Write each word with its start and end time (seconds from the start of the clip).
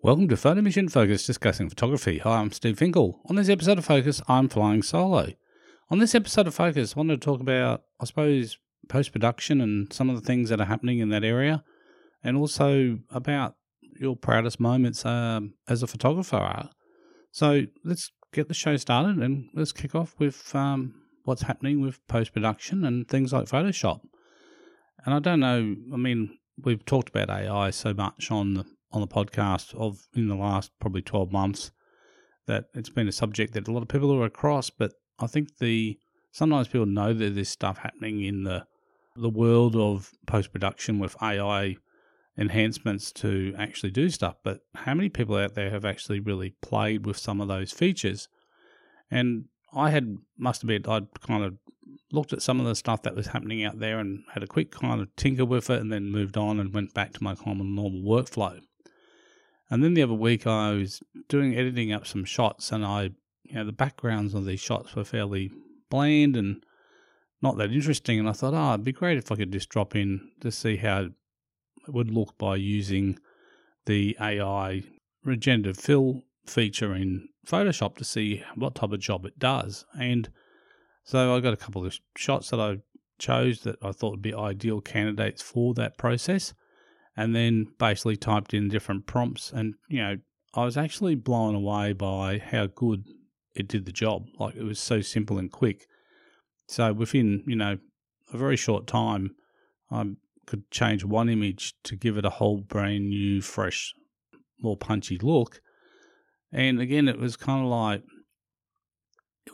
Welcome 0.00 0.28
to 0.28 0.36
Photomission 0.36 0.88
Focus 0.88 1.26
discussing 1.26 1.68
photography. 1.68 2.18
Hi, 2.18 2.38
I'm 2.38 2.52
Steve 2.52 2.78
Finkel. 2.78 3.20
On 3.28 3.34
this 3.34 3.48
episode 3.48 3.78
of 3.78 3.84
Focus, 3.84 4.22
I'm 4.28 4.48
flying 4.48 4.80
solo. 4.80 5.32
On 5.90 5.98
this 5.98 6.14
episode 6.14 6.46
of 6.46 6.54
Focus, 6.54 6.94
I 6.94 7.00
wanted 7.00 7.20
to 7.20 7.24
talk 7.24 7.40
about, 7.40 7.82
I 7.98 8.04
suppose, 8.04 8.58
post 8.88 9.10
production 9.10 9.60
and 9.60 9.92
some 9.92 10.08
of 10.08 10.14
the 10.14 10.24
things 10.24 10.50
that 10.50 10.60
are 10.60 10.66
happening 10.66 11.00
in 11.00 11.08
that 11.08 11.24
area, 11.24 11.64
and 12.22 12.36
also 12.36 13.00
about 13.10 13.56
your 13.98 14.14
proudest 14.14 14.60
moments 14.60 15.04
um, 15.04 15.54
as 15.66 15.82
a 15.82 15.88
photographer. 15.88 16.70
So 17.32 17.62
let's 17.84 18.12
get 18.32 18.46
the 18.46 18.54
show 18.54 18.76
started 18.76 19.16
and 19.16 19.48
let's 19.52 19.72
kick 19.72 19.96
off 19.96 20.14
with 20.20 20.54
um, 20.54 20.94
what's 21.24 21.42
happening 21.42 21.80
with 21.80 22.06
post 22.06 22.32
production 22.32 22.84
and 22.84 23.08
things 23.08 23.32
like 23.32 23.46
Photoshop. 23.46 24.02
And 25.04 25.12
I 25.12 25.18
don't 25.18 25.40
know, 25.40 25.74
I 25.92 25.96
mean, 25.96 26.38
we've 26.56 26.84
talked 26.84 27.08
about 27.08 27.30
AI 27.30 27.70
so 27.70 27.92
much 27.92 28.30
on 28.30 28.54
the 28.54 28.64
on 28.92 29.00
the 29.00 29.06
podcast 29.06 29.74
of 29.74 29.98
in 30.14 30.28
the 30.28 30.36
last 30.36 30.70
probably 30.80 31.02
12 31.02 31.30
months 31.32 31.70
that 32.46 32.64
it's 32.74 32.88
been 32.88 33.08
a 33.08 33.12
subject 33.12 33.52
that 33.52 33.68
a 33.68 33.72
lot 33.72 33.82
of 33.82 33.88
people 33.88 34.12
are 34.14 34.24
across 34.24 34.70
but 34.70 34.92
I 35.18 35.26
think 35.26 35.58
the 35.58 35.98
sometimes 36.32 36.68
people 36.68 36.86
know 36.86 37.12
that 37.12 37.34
there's 37.34 37.48
stuff 37.48 37.78
happening 37.78 38.22
in 38.22 38.44
the 38.44 38.66
the 39.16 39.28
world 39.28 39.74
of 39.74 40.12
post 40.26 40.52
production 40.52 40.98
with 40.98 41.20
AI 41.20 41.76
enhancements 42.38 43.10
to 43.10 43.52
actually 43.58 43.90
do 43.90 44.08
stuff. 44.08 44.36
But 44.44 44.60
how 44.74 44.94
many 44.94 45.08
people 45.08 45.36
out 45.36 45.54
there 45.54 45.70
have 45.70 45.84
actually 45.84 46.20
really 46.20 46.54
played 46.62 47.04
with 47.04 47.18
some 47.18 47.40
of 47.40 47.48
those 47.48 47.72
features? 47.72 48.28
And 49.10 49.46
I 49.74 49.90
had 49.90 50.18
must 50.38 50.64
been 50.64 50.86
I'd 50.86 51.20
kind 51.20 51.44
of 51.44 51.56
looked 52.12 52.32
at 52.32 52.42
some 52.42 52.60
of 52.60 52.66
the 52.66 52.74
stuff 52.74 53.02
that 53.02 53.16
was 53.16 53.28
happening 53.28 53.64
out 53.64 53.80
there 53.80 53.98
and 53.98 54.22
had 54.32 54.42
a 54.42 54.46
quick 54.46 54.70
kind 54.70 55.00
of 55.00 55.14
tinker 55.16 55.44
with 55.44 55.68
it 55.68 55.80
and 55.80 55.92
then 55.92 56.10
moved 56.10 56.36
on 56.36 56.60
and 56.60 56.72
went 56.72 56.94
back 56.94 57.12
to 57.14 57.24
my 57.24 57.34
common 57.34 57.74
normal 57.74 58.00
workflow. 58.00 58.60
And 59.70 59.84
then 59.84 59.94
the 59.94 60.02
other 60.02 60.14
week 60.14 60.46
I 60.46 60.72
was 60.72 61.02
doing 61.28 61.56
editing 61.56 61.92
up 61.92 62.06
some 62.06 62.24
shots 62.24 62.72
and 62.72 62.84
I 62.84 63.10
you 63.44 63.54
know, 63.54 63.64
the 63.64 63.72
backgrounds 63.72 64.34
of 64.34 64.44
these 64.44 64.60
shots 64.60 64.94
were 64.94 65.04
fairly 65.04 65.50
bland 65.90 66.36
and 66.36 66.64
not 67.40 67.56
that 67.56 67.72
interesting. 67.72 68.18
And 68.18 68.28
I 68.28 68.32
thought, 68.32 68.54
oh, 68.54 68.74
it'd 68.74 68.84
be 68.84 68.92
great 68.92 69.18
if 69.18 69.32
I 69.32 69.36
could 69.36 69.52
just 69.52 69.68
drop 69.68 69.96
in 69.96 70.30
to 70.40 70.50
see 70.50 70.76
how 70.76 71.02
it 71.02 71.12
would 71.88 72.10
look 72.10 72.36
by 72.38 72.56
using 72.56 73.18
the 73.86 74.16
AI 74.20 74.82
regenerative 75.24 75.78
fill 75.78 76.22
feature 76.46 76.94
in 76.94 77.28
Photoshop 77.46 77.96
to 77.96 78.04
see 78.04 78.42
what 78.54 78.74
type 78.74 78.92
of 78.92 79.00
job 79.00 79.24
it 79.24 79.38
does. 79.38 79.86
And 79.98 80.28
so 81.04 81.34
I 81.34 81.40
got 81.40 81.54
a 81.54 81.58
couple 81.58 81.86
of 81.86 81.98
shots 82.16 82.50
that 82.50 82.60
I 82.60 82.78
chose 83.18 83.62
that 83.62 83.76
I 83.82 83.92
thought 83.92 84.10
would 84.10 84.22
be 84.22 84.34
ideal 84.34 84.80
candidates 84.80 85.40
for 85.40 85.74
that 85.74 85.96
process. 85.96 86.52
And 87.18 87.34
then 87.34 87.66
basically 87.78 88.16
typed 88.16 88.54
in 88.54 88.68
different 88.68 89.06
prompts. 89.06 89.50
And, 89.52 89.74
you 89.88 89.98
know, 89.98 90.18
I 90.54 90.64
was 90.64 90.76
actually 90.76 91.16
blown 91.16 91.56
away 91.56 91.92
by 91.92 92.38
how 92.38 92.66
good 92.66 93.04
it 93.54 93.66
did 93.66 93.86
the 93.86 93.92
job. 93.92 94.26
Like 94.38 94.54
it 94.54 94.62
was 94.62 94.78
so 94.78 95.00
simple 95.00 95.36
and 95.36 95.50
quick. 95.50 95.86
So 96.68 96.92
within 96.92 97.42
you 97.46 97.56
know 97.56 97.78
a 98.32 98.36
very 98.36 98.56
short 98.56 98.86
time, 98.86 99.34
I 99.90 100.04
could 100.46 100.70
change 100.70 101.04
one 101.04 101.28
image 101.28 101.74
to 101.84 101.96
give 101.96 102.16
it 102.16 102.24
a 102.24 102.30
whole 102.30 102.58
brand 102.58 103.08
new, 103.08 103.42
fresh, 103.42 103.94
more 104.60 104.76
punchy 104.76 105.18
look. 105.18 105.60
And 106.52 106.80
again, 106.80 107.08
it 107.08 107.18
was 107.18 107.36
kind 107.36 107.64
of 107.64 107.70
like 107.70 108.02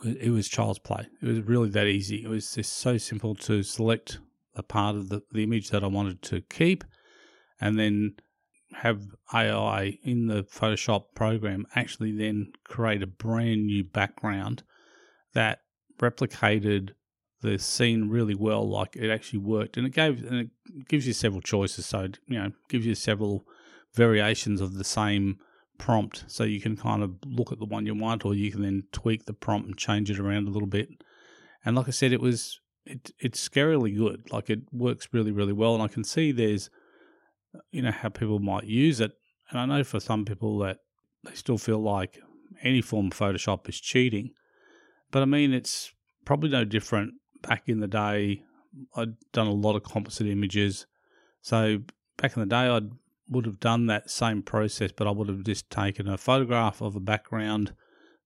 it 0.03 0.29
was, 0.29 0.47
child's 0.49 0.79
play. 0.79 1.07
It 1.21 1.25
was 1.25 1.41
really 1.41 1.69
that 1.69 1.87
easy. 1.87 2.23
It 2.23 2.27
was 2.27 2.53
just 2.53 2.73
so 2.73 2.97
simple 2.97 3.33
to 3.35 3.63
select 3.63 4.19
a 4.53 4.63
part 4.63 4.95
of 4.95 5.09
the, 5.09 5.21
the 5.31 5.43
image 5.43 5.69
that 5.69 5.83
I 5.83 5.87
wanted 5.87 6.21
to 6.23 6.41
keep, 6.41 6.83
and 7.59 7.79
then 7.79 8.15
have 8.73 9.01
AI 9.33 9.97
in 10.03 10.27
the 10.27 10.43
Photoshop 10.43 11.05
program 11.15 11.65
actually 11.75 12.11
then 12.11 12.51
create 12.65 13.01
a 13.01 13.07
brand 13.07 13.65
new 13.65 13.83
background 13.83 14.63
that 15.33 15.59
replicated 15.99 16.91
the 17.41 17.59
scene 17.59 18.09
really 18.09 18.35
well. 18.35 18.67
Like 18.67 18.95
it 18.95 19.09
actually 19.09 19.39
worked, 19.39 19.77
and 19.77 19.85
it 19.85 19.93
gave 19.93 20.23
and 20.25 20.35
it 20.35 20.87
gives 20.87 21.07
you 21.07 21.13
several 21.13 21.41
choices. 21.41 21.85
So 21.85 22.07
you 22.27 22.39
know, 22.39 22.51
gives 22.69 22.85
you 22.85 22.95
several 22.95 23.45
variations 23.93 24.61
of 24.61 24.73
the 24.73 24.83
same 24.83 25.37
prompt, 25.77 26.25
so 26.27 26.43
you 26.43 26.59
can 26.59 26.75
kind 26.75 27.03
of 27.03 27.15
look 27.25 27.51
at 27.51 27.59
the 27.59 27.65
one 27.65 27.85
you 27.85 27.95
want, 27.95 28.25
or 28.25 28.33
you 28.33 28.51
can 28.51 28.61
then 28.61 28.83
tweak 28.91 29.25
the 29.25 29.33
prompt 29.33 29.67
and 29.67 29.77
change 29.77 30.09
it 30.09 30.19
around 30.19 30.47
a 30.47 30.51
little 30.51 30.67
bit. 30.67 30.89
And 31.63 31.75
like 31.75 31.87
I 31.87 31.91
said, 31.91 32.11
it 32.11 32.21
was 32.21 32.59
it 32.85 33.11
it's 33.19 33.47
scarily 33.47 33.95
good. 33.95 34.31
Like 34.31 34.49
it 34.49 34.61
works 34.71 35.09
really 35.11 35.31
really 35.31 35.53
well, 35.53 35.75
and 35.75 35.83
I 35.83 35.87
can 35.87 36.03
see 36.03 36.31
there's 36.31 36.69
you 37.71 37.81
know 37.81 37.91
how 37.91 38.09
people 38.09 38.39
might 38.39 38.65
use 38.65 38.99
it. 38.99 39.11
And 39.49 39.59
I 39.59 39.65
know 39.65 39.83
for 39.83 39.99
some 39.99 40.25
people 40.25 40.59
that 40.59 40.79
they 41.23 41.35
still 41.35 41.57
feel 41.57 41.79
like 41.79 42.19
any 42.63 42.81
form 42.81 43.07
of 43.07 43.13
Photoshop 43.13 43.67
is 43.69 43.79
cheating. 43.79 44.31
But 45.11 45.21
I 45.21 45.25
mean, 45.25 45.53
it's 45.53 45.93
probably 46.25 46.49
no 46.49 46.65
different 46.65 47.13
back 47.41 47.63
in 47.67 47.79
the 47.79 47.87
day. 47.87 48.43
I'd 48.95 49.15
done 49.31 49.47
a 49.47 49.53
lot 49.53 49.75
of 49.75 49.83
composite 49.83 50.27
images. 50.27 50.85
So 51.41 51.79
back 52.17 52.35
in 52.35 52.41
the 52.41 52.47
day, 52.47 52.67
I 52.67 52.81
would 53.29 53.45
have 53.45 53.59
done 53.59 53.87
that 53.87 54.09
same 54.09 54.41
process, 54.41 54.91
but 54.91 55.07
I 55.07 55.11
would 55.11 55.29
have 55.29 55.43
just 55.43 55.69
taken 55.69 56.07
a 56.07 56.17
photograph 56.17 56.81
of 56.81 56.95
a 56.95 56.99
background 56.99 57.73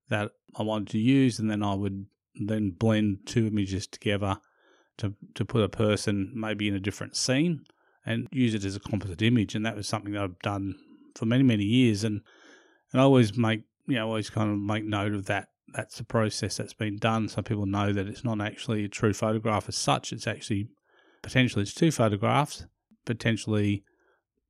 that 0.10 0.32
I 0.56 0.64
wanted 0.64 0.90
to 0.90 0.98
use, 0.98 1.40
and 1.40 1.50
then 1.50 1.64
I 1.64 1.76
would 1.76 2.08
then 2.36 2.72
blend 2.72 3.20
two 3.26 3.48
images 3.48 3.88
together 3.88 4.40
to 4.98 5.14
to 5.36 5.46
put 5.46 5.64
a 5.64 5.70
person 5.70 6.32
maybe 6.34 6.68
in 6.68 6.76
a 6.76 6.80
different 6.80 7.16
scene 7.16 7.66
and 8.10 8.28
use 8.32 8.56
it 8.56 8.66
as 8.66 8.76
a 8.76 8.80
composite 8.80 9.22
image. 9.22 9.54
And 9.54 9.64
that 9.66 9.76
was 9.76 9.88
something 9.88 10.14
that 10.14 10.24
I've 10.24 10.40
done 10.40 10.76
for 11.16 11.26
many, 11.26 11.44
many 11.44 11.64
years. 11.64 12.04
And, 12.04 12.22
and 12.92 13.00
I 13.00 13.04
always 13.04 13.38
make, 13.38 13.62
you 13.88 13.96
know, 13.96 14.08
always 14.08 14.32
kind 14.32 14.52
of 14.52 14.58
make 14.58 14.84
note 14.84 15.14
of 15.14 15.28
that. 15.28 15.50
That's 15.76 16.00
the 16.00 16.04
process 16.04 16.58
that's 16.58 16.74
been 16.74 16.98
done. 16.98 17.30
So 17.30 17.44
people 17.44 17.68
know 17.68 17.94
that 17.94 18.08
it's 18.08 18.24
not 18.24 18.42
actually 18.42 18.84
a 18.84 18.90
true 18.90 19.14
photograph 19.14 19.70
as 19.70 19.76
such. 19.76 20.12
It's 20.12 20.26
actually 20.26 20.70
potentially 21.22 21.62
it's 21.62 21.74
two 21.74 21.92
photographs. 21.92 22.66
Potentially 23.06 23.84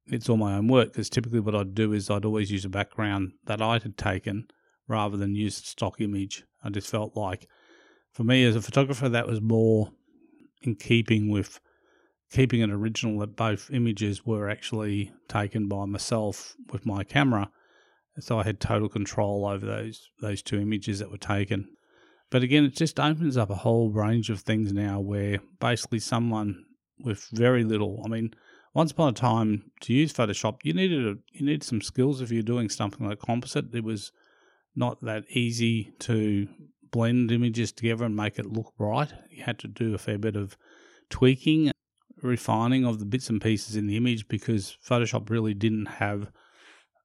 it's 0.07 0.29
all 0.29 0.37
my 0.37 0.55
own 0.55 0.69
work 0.69 0.93
because 0.93 1.09
typically 1.09 1.41
what 1.41 1.53
I'd 1.53 1.75
do 1.75 1.91
is 1.91 2.09
I'd 2.09 2.23
always 2.23 2.49
use 2.49 2.63
a 2.63 2.69
background 2.69 3.33
that 3.43 3.61
I 3.61 3.73
had 3.73 3.97
taken 3.97 4.47
rather 4.87 5.17
than 5.17 5.35
use 5.35 5.57
stock 5.57 5.99
image. 5.99 6.45
I 6.63 6.69
just 6.69 6.89
felt 6.89 7.17
like 7.17 7.45
for 8.13 8.23
me 8.23 8.45
as 8.45 8.55
a 8.55 8.61
photographer 8.61 9.09
that 9.09 9.27
was 9.27 9.41
more 9.41 9.91
in 10.61 10.75
keeping 10.75 11.29
with 11.29 11.59
keeping 12.31 12.61
it 12.61 12.69
original 12.69 13.19
that 13.19 13.35
both 13.35 13.71
images 13.71 14.25
were 14.25 14.49
actually 14.49 15.11
taken 15.27 15.67
by 15.67 15.85
myself 15.85 16.55
with 16.71 16.85
my 16.85 17.03
camera. 17.03 17.49
So 18.19 18.39
I 18.39 18.43
had 18.43 18.59
total 18.59 18.89
control 18.89 19.45
over 19.45 19.65
those 19.65 20.09
those 20.21 20.41
two 20.41 20.59
images 20.59 20.99
that 20.99 21.11
were 21.11 21.17
taken. 21.17 21.69
But 22.29 22.43
again, 22.43 22.65
it 22.65 22.75
just 22.75 22.99
opens 22.99 23.37
up 23.37 23.49
a 23.49 23.55
whole 23.55 23.89
range 23.89 24.29
of 24.29 24.41
things 24.41 24.71
now 24.71 24.99
where 24.99 25.39
basically 25.59 25.99
someone 25.99 26.65
with 27.03 27.27
very 27.31 27.63
little, 27.63 28.01
I 28.05 28.09
mean, 28.09 28.33
once 28.73 28.91
upon 28.91 29.09
a 29.09 29.13
time 29.13 29.71
to 29.81 29.93
use 29.93 30.13
Photoshop, 30.13 30.59
you 30.63 30.73
needed 30.73 31.07
a, 31.07 31.15
you 31.31 31.45
needed 31.45 31.63
some 31.63 31.81
skills 31.81 32.21
if 32.21 32.31
you're 32.31 32.43
doing 32.43 32.69
something 32.69 33.07
like 33.07 33.19
composite. 33.19 33.73
It 33.73 33.83
was 33.83 34.11
not 34.75 35.03
that 35.03 35.23
easy 35.29 35.93
to 35.99 36.47
blend 36.91 37.31
images 37.31 37.71
together 37.71 38.05
and 38.05 38.15
make 38.15 38.37
it 38.37 38.45
look 38.45 38.73
right. 38.77 39.11
You 39.31 39.43
had 39.43 39.57
to 39.59 39.67
do 39.67 39.95
a 39.95 39.97
fair 39.97 40.19
bit 40.19 40.35
of 40.35 40.55
tweaking 41.09 41.71
refining 42.21 42.85
of 42.85 42.99
the 42.99 43.05
bits 43.05 43.29
and 43.29 43.41
pieces 43.41 43.75
in 43.75 43.87
the 43.87 43.97
image 43.97 44.27
because 44.27 44.77
Photoshop 44.87 45.29
really 45.29 45.53
didn't 45.53 45.85
have 45.85 46.31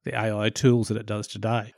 the 0.03 0.17
AI 0.17 0.49
tools 0.49 0.87
that 0.87 0.97
it 0.97 1.05
does 1.05 1.27
today. 1.27 1.73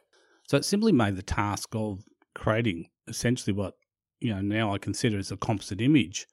So 0.48 0.58
it 0.58 0.66
simply 0.66 0.92
made 0.92 1.16
the 1.16 1.24
task 1.24 1.70
of 1.74 2.04
creating 2.36 2.90
essentially 3.08 3.54
what 3.54 3.74
you 4.20 4.34
know 4.34 4.42
now 4.42 4.74
I 4.74 4.78
consider 4.78 5.18
as 5.18 5.32
a 5.32 5.38
composite 5.38 5.82
image 5.82 6.28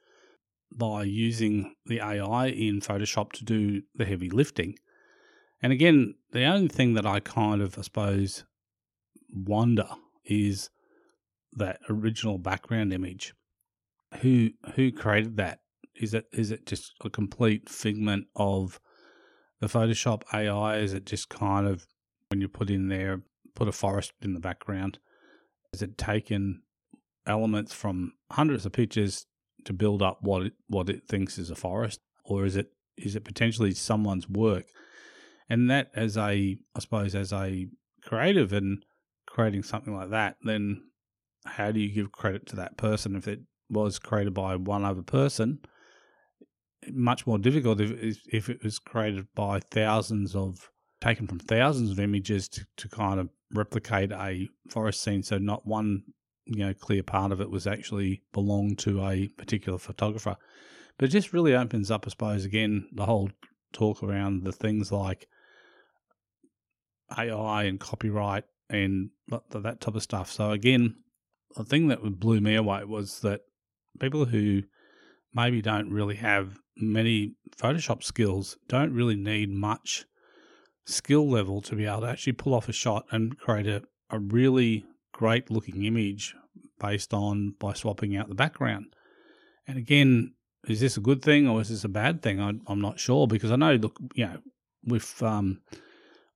by 0.76 1.04
using 1.04 1.74
the 1.86 2.00
AI 2.00 2.46
in 2.46 2.80
Photoshop 2.80 3.32
to 3.32 3.44
do 3.44 3.82
the 3.94 4.04
heavy 4.04 4.30
lifting. 4.30 4.76
And 5.62 5.72
again, 5.72 6.14
the 6.32 6.44
only 6.44 6.68
thing 6.68 6.94
that 6.94 7.06
I 7.06 7.20
kind 7.20 7.62
of 7.62 7.78
I 7.78 7.82
suppose 7.82 8.44
wonder 9.32 9.88
is 10.24 10.70
that 11.52 11.80
original 11.88 12.38
background 12.38 12.92
image. 12.92 13.34
Who 14.20 14.50
who 14.74 14.92
created 14.92 15.36
that? 15.36 15.60
Is 15.96 16.14
it 16.14 16.26
is 16.32 16.50
it 16.50 16.66
just 16.66 16.94
a 17.04 17.10
complete 17.10 17.68
figment 17.68 18.26
of 18.36 18.80
the 19.60 19.66
Photoshop 19.66 20.22
AI? 20.32 20.78
Is 20.78 20.92
it 20.92 21.06
just 21.06 21.28
kind 21.28 21.66
of 21.66 21.86
when 22.28 22.40
you 22.40 22.48
put 22.48 22.70
in 22.70 22.88
there, 22.88 23.22
put 23.54 23.68
a 23.68 23.72
forest 23.72 24.12
in 24.22 24.34
the 24.34 24.40
background? 24.40 24.98
Is 25.72 25.82
it 25.82 25.98
taken 25.98 26.62
elements 27.26 27.72
from 27.72 28.12
hundreds 28.30 28.66
of 28.66 28.72
pictures 28.72 29.26
to 29.64 29.72
build 29.72 30.02
up 30.02 30.18
what 30.20 30.42
it, 30.42 30.52
what 30.68 30.88
it 30.88 31.08
thinks 31.08 31.38
is 31.38 31.50
a 31.50 31.54
forest, 31.54 32.00
or 32.24 32.44
is 32.44 32.56
it 32.56 32.72
is 32.96 33.16
it 33.16 33.24
potentially 33.24 33.72
someone's 33.72 34.28
work? 34.28 34.66
And 35.48 35.70
that, 35.70 35.90
as 35.94 36.16
a 36.16 36.56
I 36.74 36.80
suppose, 36.80 37.14
as 37.14 37.32
a 37.32 37.66
creative 38.02 38.52
and 38.52 38.84
creating 39.26 39.62
something 39.62 39.94
like 39.94 40.10
that, 40.10 40.36
then 40.42 40.82
how 41.46 41.70
do 41.70 41.80
you 41.80 41.92
give 41.92 42.12
credit 42.12 42.46
to 42.46 42.56
that 42.56 42.76
person 42.76 43.16
if 43.16 43.28
it 43.28 43.40
was 43.68 43.98
created 43.98 44.34
by 44.34 44.56
one 44.56 44.84
other 44.84 45.02
person? 45.02 45.58
Much 46.92 47.26
more 47.26 47.38
difficult 47.38 47.80
if 47.80 48.18
if 48.32 48.48
it 48.48 48.62
was 48.62 48.78
created 48.78 49.26
by 49.34 49.60
thousands 49.70 50.34
of 50.34 50.70
taken 51.00 51.26
from 51.26 51.38
thousands 51.38 51.90
of 51.90 52.00
images 52.00 52.48
to, 52.48 52.66
to 52.76 52.88
kind 52.88 53.20
of 53.20 53.28
replicate 53.52 54.10
a 54.12 54.48
forest 54.70 55.02
scene. 55.02 55.22
So 55.22 55.38
not 55.38 55.66
one 55.66 56.02
you 56.46 56.64
know 56.64 56.74
clear 56.74 57.02
part 57.02 57.32
of 57.32 57.40
it 57.40 57.50
was 57.50 57.66
actually 57.66 58.22
belonged 58.32 58.78
to 58.80 59.04
a 59.04 59.28
particular 59.28 59.78
photographer. 59.78 60.36
But 60.96 61.08
it 61.08 61.12
just 61.12 61.32
really 61.32 61.54
opens 61.54 61.90
up, 61.90 62.04
I 62.06 62.10
suppose, 62.10 62.44
again 62.44 62.88
the 62.92 63.06
whole 63.06 63.30
talk 63.72 64.02
around 64.02 64.44
the 64.44 64.52
things 64.52 64.92
like 64.92 65.26
AI 67.16 67.64
and 67.64 67.80
copyright 67.80 68.44
and 68.70 69.10
that 69.28 69.80
type 69.80 69.94
of 69.94 70.02
stuff. 70.02 70.30
So 70.30 70.50
again, 70.50 70.96
the 71.56 71.64
thing 71.64 71.88
that 71.88 72.02
blew 72.18 72.40
me 72.40 72.54
away 72.54 72.84
was 72.84 73.20
that 73.20 73.42
people 74.00 74.24
who 74.24 74.62
maybe 75.34 75.60
don't 75.60 75.90
really 75.90 76.16
have 76.16 76.58
many 76.76 77.34
Photoshop 77.56 78.02
skills 78.02 78.56
don't 78.68 78.92
really 78.92 79.16
need 79.16 79.50
much 79.50 80.04
skill 80.86 81.28
level 81.28 81.60
to 81.62 81.76
be 81.76 81.86
able 81.86 82.00
to 82.00 82.08
actually 82.08 82.32
pull 82.32 82.54
off 82.54 82.68
a 82.68 82.72
shot 82.72 83.04
and 83.10 83.38
create 83.38 83.66
a, 83.66 83.82
a 84.10 84.18
really 84.18 84.84
great 85.12 85.50
looking 85.50 85.84
image 85.84 86.34
based 86.80 87.14
on 87.14 87.54
by 87.58 87.72
swapping 87.72 88.16
out 88.16 88.28
the 88.28 88.34
background. 88.34 88.86
And 89.66 89.78
again, 89.78 90.34
is 90.66 90.80
this 90.80 90.96
a 90.96 91.00
good 91.00 91.22
thing 91.22 91.48
or 91.48 91.60
is 91.60 91.68
this 91.68 91.84
a 91.84 91.88
bad 91.88 92.22
thing? 92.22 92.40
I, 92.40 92.52
am 92.70 92.80
not 92.80 92.98
sure 92.98 93.26
because 93.26 93.50
I 93.50 93.56
know, 93.56 93.74
look, 93.74 93.98
you 94.14 94.26
know, 94.26 94.38
with 94.84 95.22
um, 95.22 95.60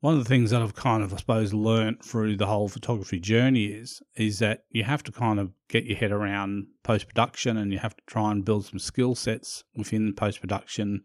one 0.01 0.15
of 0.15 0.21
the 0.21 0.29
things 0.29 0.51
that 0.51 0.63
I've 0.63 0.77
kind 0.77 1.03
of, 1.03 1.13
I 1.13 1.17
suppose, 1.17 1.53
learnt 1.53 2.05
through 2.05 2.37
the 2.37 2.47
whole 2.47 2.69
photography 2.69 3.19
journey 3.19 3.67
is 3.67 4.01
is 4.15 4.39
that 4.39 4.65
you 4.71 4.85
have 4.85 5.03
to 5.05 5.13
kind 5.13 5.41
of 5.41 5.53
get 5.69 5.85
your 5.85 5.97
head 5.97 6.13
around 6.13 6.67
post 6.85 7.09
production, 7.09 7.57
and 7.57 7.73
you 7.73 7.79
have 7.79 7.97
to 7.97 8.03
try 8.07 8.31
and 8.31 8.45
build 8.45 8.67
some 8.67 8.79
skill 8.79 9.15
sets 9.15 9.65
within 9.75 10.15
post 10.15 10.41
production 10.41 11.03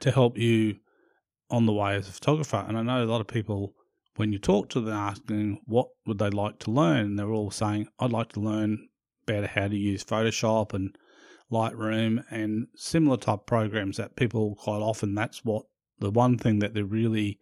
to 0.00 0.10
help 0.10 0.36
you 0.36 0.76
on 1.50 1.64
the 1.64 1.72
way 1.72 1.94
as 1.94 2.08
a 2.08 2.12
photographer. 2.12 2.64
And 2.68 2.76
I 2.76 2.82
know 2.82 3.02
a 3.02 3.06
lot 3.06 3.22
of 3.22 3.26
people, 3.26 3.74
when 4.16 4.32
you 4.32 4.38
talk 4.38 4.68
to 4.70 4.80
them, 4.80 4.94
asking 4.94 5.62
what 5.64 5.88
would 6.06 6.18
they 6.18 6.30
like 6.30 6.58
to 6.60 6.70
learn, 6.70 7.16
they're 7.16 7.32
all 7.32 7.50
saying, 7.50 7.88
"I'd 7.98 8.12
like 8.12 8.32
to 8.32 8.40
learn 8.40 8.88
better 9.24 9.46
how 9.46 9.68
to 9.68 9.76
use 9.76 10.04
Photoshop 10.04 10.74
and 10.74 10.96
Lightroom 11.50 12.24
and 12.30 12.66
similar 12.74 13.16
type 13.16 13.46
programs 13.46 13.96
that 13.96 14.16
people 14.16 14.54
quite 14.56 14.80
often 14.80 15.14
that's 15.14 15.44
what 15.44 15.64
the 15.98 16.10
one 16.10 16.36
thing 16.36 16.58
that 16.58 16.74
they're 16.74 16.84
really 16.84 17.38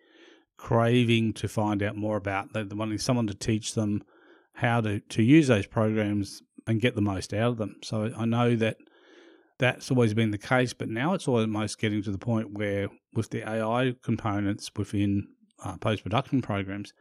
craving 0.57 1.33
to 1.35 1.49
find 1.49 1.83
out 1.83 1.97
more 1.97 2.17
about. 2.17 2.53
They're 2.53 2.67
wanting 2.71 2.99
someone 2.99 3.27
to 3.27 3.35
teach 3.35 3.75
them 3.75 4.03
how 4.55 4.81
to, 4.81 5.01
to 5.01 5.23
use 5.23 5.49
those 5.49 5.67
programs 5.67 6.43
and 6.67 6.81
get 6.81 6.95
the 6.95 7.03
most 7.03 7.33
out 7.35 7.53
of 7.53 7.59
them. 7.59 7.77
So 7.83 8.11
I 8.17 8.25
know 8.25 8.57
that 8.57 8.77
that's 9.59 9.91
always 9.91 10.15
been 10.15 10.31
the 10.31 10.39
case, 10.39 10.73
but 10.73 10.89
now 10.89 11.15
it's 11.15 11.29
almost 11.29 11.79
getting 11.79 12.03
to 12.03 12.11
the 12.11 12.19
point 12.19 12.53
where 12.53 12.89
with 13.15 13.31
the 13.31 13.49
AI 13.49 13.95
components 14.03 14.71
within 14.77 15.29
uh, 15.65 15.77
post 15.79 16.03
production 16.03 16.43
programs, 16.43 16.93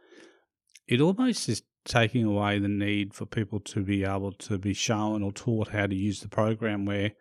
it 0.88 1.00
almost 1.00 1.48
is 1.48 1.62
taking 1.84 2.24
away 2.24 2.58
the 2.58 2.68
need 2.68 3.14
for 3.14 3.26
people 3.26 3.60
to 3.60 3.82
be 3.82 4.04
able 4.04 4.32
to 4.32 4.58
be 4.58 4.74
shown 4.74 5.22
or 5.22 5.32
taught 5.32 5.68
how 5.68 5.86
to 5.86 5.94
use 5.94 6.20
the 6.20 6.28
program 6.28 6.84
where 6.84 7.12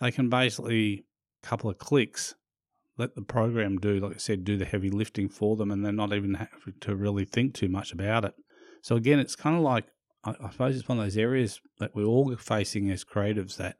they 0.00 0.10
can 0.10 0.28
basically 0.28 1.04
a 1.42 1.46
couple 1.46 1.68
of 1.68 1.78
clicks 1.78 2.34
let 2.98 3.14
the 3.14 3.22
program 3.22 3.78
do, 3.78 4.00
like 4.00 4.16
I 4.16 4.18
said, 4.18 4.44
do 4.44 4.56
the 4.58 4.64
heavy 4.64 4.90
lifting 4.90 5.28
for 5.28 5.56
them, 5.56 5.70
and 5.70 5.84
they're 5.84 5.92
not 5.92 6.12
even 6.12 6.34
having 6.34 6.74
to 6.80 6.96
really 6.96 7.24
think 7.24 7.54
too 7.54 7.68
much 7.68 7.92
about 7.92 8.24
it. 8.24 8.34
So 8.82 8.96
again, 8.96 9.18
it's 9.18 9.36
kind 9.36 9.56
of 9.56 9.62
like 9.62 9.86
I, 10.24 10.34
I 10.42 10.50
suppose 10.50 10.76
it's 10.76 10.88
one 10.88 10.98
of 10.98 11.04
those 11.04 11.16
areas 11.16 11.60
that 11.78 11.94
we're 11.94 12.04
all 12.04 12.34
facing 12.36 12.90
as 12.90 13.04
creatives. 13.04 13.56
That 13.56 13.76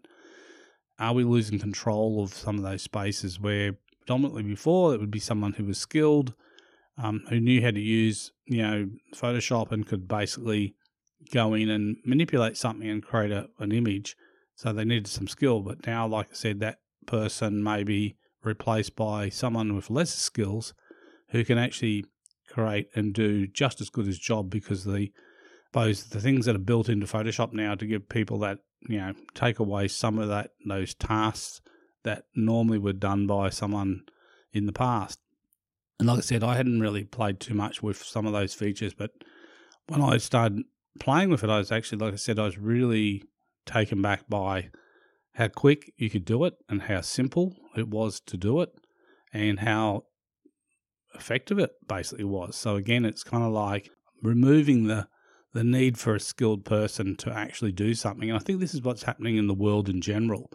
are 0.98 1.12
we 1.12 1.24
losing 1.24 1.58
control 1.58 2.22
of 2.22 2.32
some 2.32 2.56
of 2.56 2.62
those 2.62 2.82
spaces 2.82 3.40
where 3.40 3.72
predominantly 4.00 4.42
before 4.42 4.94
it 4.94 5.00
would 5.00 5.10
be 5.10 5.18
someone 5.18 5.54
who 5.54 5.64
was 5.64 5.78
skilled, 5.78 6.34
um, 6.96 7.24
who 7.28 7.40
knew 7.40 7.62
how 7.62 7.70
to 7.70 7.80
use 7.80 8.32
you 8.46 8.62
know 8.62 8.88
Photoshop 9.14 9.72
and 9.72 9.86
could 9.86 10.06
basically 10.06 10.74
go 11.32 11.54
in 11.54 11.68
and 11.68 11.96
manipulate 12.04 12.56
something 12.56 12.88
and 12.88 13.02
create 13.02 13.32
a, 13.32 13.48
an 13.58 13.72
image. 13.72 14.16
So 14.54 14.72
they 14.72 14.84
needed 14.84 15.06
some 15.06 15.28
skill, 15.28 15.60
but 15.60 15.86
now, 15.86 16.06
like 16.06 16.28
I 16.30 16.34
said, 16.34 16.60
that 16.60 16.78
person 17.06 17.62
maybe 17.62 18.16
replaced 18.44 18.96
by 18.96 19.28
someone 19.28 19.74
with 19.74 19.90
lesser 19.90 20.18
skills 20.18 20.74
who 21.30 21.44
can 21.44 21.58
actually 21.58 22.04
create 22.48 22.88
and 22.94 23.12
do 23.12 23.46
just 23.46 23.80
as 23.80 23.90
good 23.90 24.08
as 24.08 24.18
job 24.18 24.50
because 24.50 24.84
the 24.84 25.10
those 25.72 26.04
the 26.04 26.20
things 26.20 26.46
that 26.46 26.56
are 26.56 26.60
built 26.60 26.88
into 26.88 27.06
Photoshop 27.06 27.52
now 27.52 27.74
to 27.74 27.86
give 27.86 28.08
people 28.08 28.38
that 28.38 28.58
you 28.88 28.98
know 28.98 29.12
take 29.34 29.58
away 29.58 29.88
some 29.88 30.18
of 30.18 30.28
that 30.28 30.52
those 30.66 30.94
tasks 30.94 31.60
that 32.04 32.24
normally 32.34 32.78
were 32.78 32.92
done 32.92 33.26
by 33.26 33.50
someone 33.50 34.02
in 34.52 34.66
the 34.66 34.72
past. 34.72 35.18
And 35.98 36.08
like 36.08 36.18
I 36.18 36.22
said, 36.22 36.44
I 36.44 36.56
hadn't 36.56 36.80
really 36.80 37.04
played 37.04 37.40
too 37.40 37.54
much 37.54 37.82
with 37.82 38.02
some 38.02 38.24
of 38.24 38.32
those 38.32 38.54
features, 38.54 38.94
but 38.94 39.10
when 39.88 40.00
I 40.00 40.18
started 40.18 40.62
playing 41.00 41.30
with 41.30 41.42
it, 41.42 41.50
I 41.50 41.58
was 41.58 41.72
actually, 41.72 41.98
like 41.98 42.12
I 42.12 42.16
said, 42.16 42.38
I 42.38 42.44
was 42.44 42.56
really 42.56 43.24
taken 43.66 44.00
back 44.00 44.28
by 44.28 44.70
how 45.38 45.46
quick 45.46 45.92
you 45.96 46.10
could 46.10 46.24
do 46.24 46.44
it 46.44 46.54
and 46.68 46.82
how 46.82 47.00
simple 47.00 47.54
it 47.76 47.86
was 47.86 48.18
to 48.18 48.36
do 48.36 48.60
it 48.60 48.70
and 49.32 49.60
how 49.60 50.02
effective 51.14 51.60
it 51.60 51.70
basically 51.86 52.24
was. 52.24 52.56
So 52.56 52.74
again, 52.74 53.04
it's 53.04 53.22
kind 53.22 53.44
of 53.44 53.52
like 53.52 53.88
removing 54.20 54.88
the 54.88 55.06
the 55.54 55.62
need 55.64 55.96
for 55.96 56.14
a 56.14 56.20
skilled 56.20 56.64
person 56.64 57.16
to 57.16 57.32
actually 57.32 57.72
do 57.72 57.94
something. 57.94 58.28
And 58.28 58.38
I 58.38 58.42
think 58.42 58.60
this 58.60 58.74
is 58.74 58.82
what's 58.82 59.04
happening 59.04 59.36
in 59.36 59.46
the 59.46 59.54
world 59.54 59.88
in 59.88 60.02
general. 60.02 60.50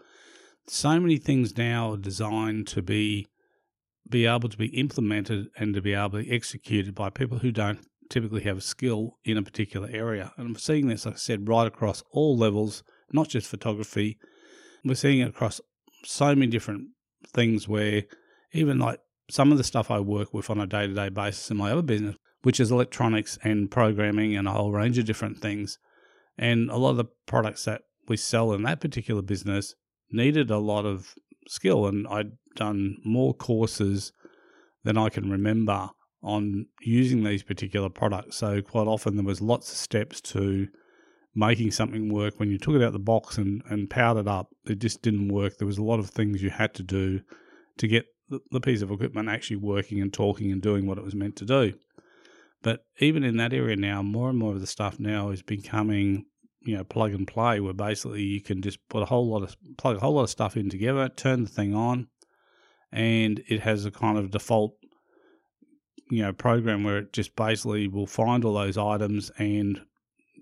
So 0.68 1.00
many 1.00 1.18
things 1.18 1.58
now 1.58 1.94
are 1.94 1.98
designed 1.98 2.68
to 2.68 2.82
be 2.82 3.28
be 4.08 4.26
able 4.26 4.50
to 4.50 4.58
be 4.58 4.78
implemented 4.78 5.48
and 5.58 5.74
to 5.74 5.82
be 5.82 5.94
able 5.94 6.12
to 6.12 6.24
be 6.24 6.32
executed 6.32 6.94
by 6.94 7.10
people 7.10 7.40
who 7.40 7.52
don't 7.52 7.80
typically 8.10 8.44
have 8.44 8.58
a 8.58 8.62
skill 8.62 9.18
in 9.24 9.38
a 9.38 9.44
particular 9.44 9.88
area. 9.90 10.34
And 10.38 10.46
I'm 10.46 10.56
seeing 10.58 10.88
this, 10.88 11.06
like 11.06 11.16
I 11.16 11.18
said, 11.18 11.48
right 11.48 11.68
across 11.68 12.04
all 12.12 12.38
levels, 12.38 12.84
not 13.14 13.30
just 13.30 13.48
photography, 13.48 14.20
we're 14.84 14.96
seeing 14.96 15.22
it 15.22 15.30
across 15.30 15.62
so 16.04 16.36
many 16.36 16.48
different 16.48 16.90
things 17.28 17.68
where 17.68 18.04
even 18.52 18.80
like 18.80 19.00
some 19.30 19.52
of 19.52 19.58
the 19.58 19.64
stuff 19.64 19.90
I 19.90 20.00
work 20.00 20.34
with 20.34 20.50
on 20.50 20.60
a 20.60 20.68
day 20.68 20.88
to 20.88 20.94
day 20.94 21.10
basis 21.10 21.50
in 21.50 21.58
my 21.58 21.72
other 21.72 21.82
business, 21.82 22.16
which 22.44 22.60
is 22.60 22.72
electronics 22.72 23.38
and 23.44 23.72
programming 23.72 24.36
and 24.36 24.48
a 24.48 24.52
whole 24.52 24.72
range 24.72 24.98
of 24.98 25.06
different 25.06 25.40
things. 25.40 25.80
And 26.38 26.70
a 26.70 26.78
lot 26.78 26.92
of 26.92 26.98
the 26.98 27.06
products 27.26 27.66
that 27.66 27.82
we 28.08 28.18
sell 28.18 28.54
in 28.54 28.64
that 28.64 28.82
particular 28.82 29.22
business 29.22 29.76
needed 30.12 30.52
a 30.52 30.58
lot 30.58 30.86
of 30.86 31.14
skill. 31.48 31.88
And 31.88 32.08
I'd 32.08 32.32
done 32.56 32.98
more 33.06 33.34
courses 33.34 34.12
than 34.84 34.98
I 34.98 35.10
can 35.10 35.32
remember 35.32 35.90
on 36.22 36.66
using 36.82 37.24
these 37.24 37.44
particular 37.44 37.90
products. 37.90 38.38
So 38.38 38.62
quite 38.62 38.88
often 38.88 39.16
there 39.16 39.26
was 39.26 39.42
lots 39.42 39.72
of 39.72 39.78
steps 39.78 40.22
to 40.22 40.68
making 41.36 41.72
something 41.72 42.14
work 42.14 42.40
when 42.40 42.50
you 42.50 42.58
took 42.58 42.76
it 42.76 42.84
out 42.84 42.94
the 42.94 43.00
box 43.00 43.38
and, 43.38 43.62
and 43.70 43.90
powered 43.90 44.18
it 44.18 44.28
up, 44.28 44.50
it 44.66 44.80
just 44.80 45.02
didn't 45.02 45.30
work. 45.30 45.58
There 45.58 45.68
was 45.68 45.78
a 45.78 45.84
lot 45.84 46.00
of 46.00 46.10
things 46.10 46.42
you 46.42 46.50
had 46.50 46.74
to 46.76 46.84
do 46.84 47.22
to 47.78 47.88
get 47.88 48.06
the, 48.30 48.40
the 48.52 48.62
piece 48.62 48.82
of 48.82 48.92
equipment 48.92 49.30
actually 49.30 49.58
working 49.58 50.02
and 50.02 50.14
talking 50.14 50.52
and 50.52 50.62
doing 50.62 50.86
what 50.86 50.98
it 50.98 51.04
was 51.04 51.16
meant 51.16 51.36
to 51.38 51.46
do. 51.46 51.74
But 52.62 52.86
even 53.00 53.24
in 53.24 53.38
that 53.38 53.54
area 53.54 53.76
now, 53.76 54.02
more 54.02 54.30
and 54.30 54.38
more 54.38 54.54
of 54.54 54.62
the 54.62 54.68
stuff 54.68 55.00
now 55.00 55.32
is 55.32 55.42
becoming, 55.42 56.26
you 56.62 56.78
know, 56.78 56.84
plug 56.84 57.14
and 57.14 57.28
play, 57.28 57.60
where 57.60 57.74
basically 57.74 58.22
you 58.22 58.42
can 58.42 58.62
just 58.62 58.80
put 58.90 59.04
a 59.04 59.06
whole 59.06 59.30
lot 59.30 59.44
of 59.44 59.56
plug 59.78 59.98
a 59.98 60.00
whole 60.00 60.14
lot 60.14 60.24
of 60.24 60.30
stuff 60.30 60.56
in 60.56 60.70
together, 60.70 61.10
turn 61.10 61.44
the 61.44 61.50
thing 61.50 61.74
on, 61.74 62.08
and 62.92 63.44
it 63.50 63.60
has 63.62 63.86
a 63.86 63.92
kind 63.92 64.18
of 64.18 64.32
default, 64.32 64.76
you 66.10 66.22
know, 66.22 66.32
program 66.32 66.84
where 66.84 67.00
it 67.00 67.12
just 67.12 67.36
basically 67.36 67.90
will 67.90 68.08
find 68.08 68.46
all 68.46 68.54
those 68.54 68.78
items 68.78 69.30
and 69.38 69.82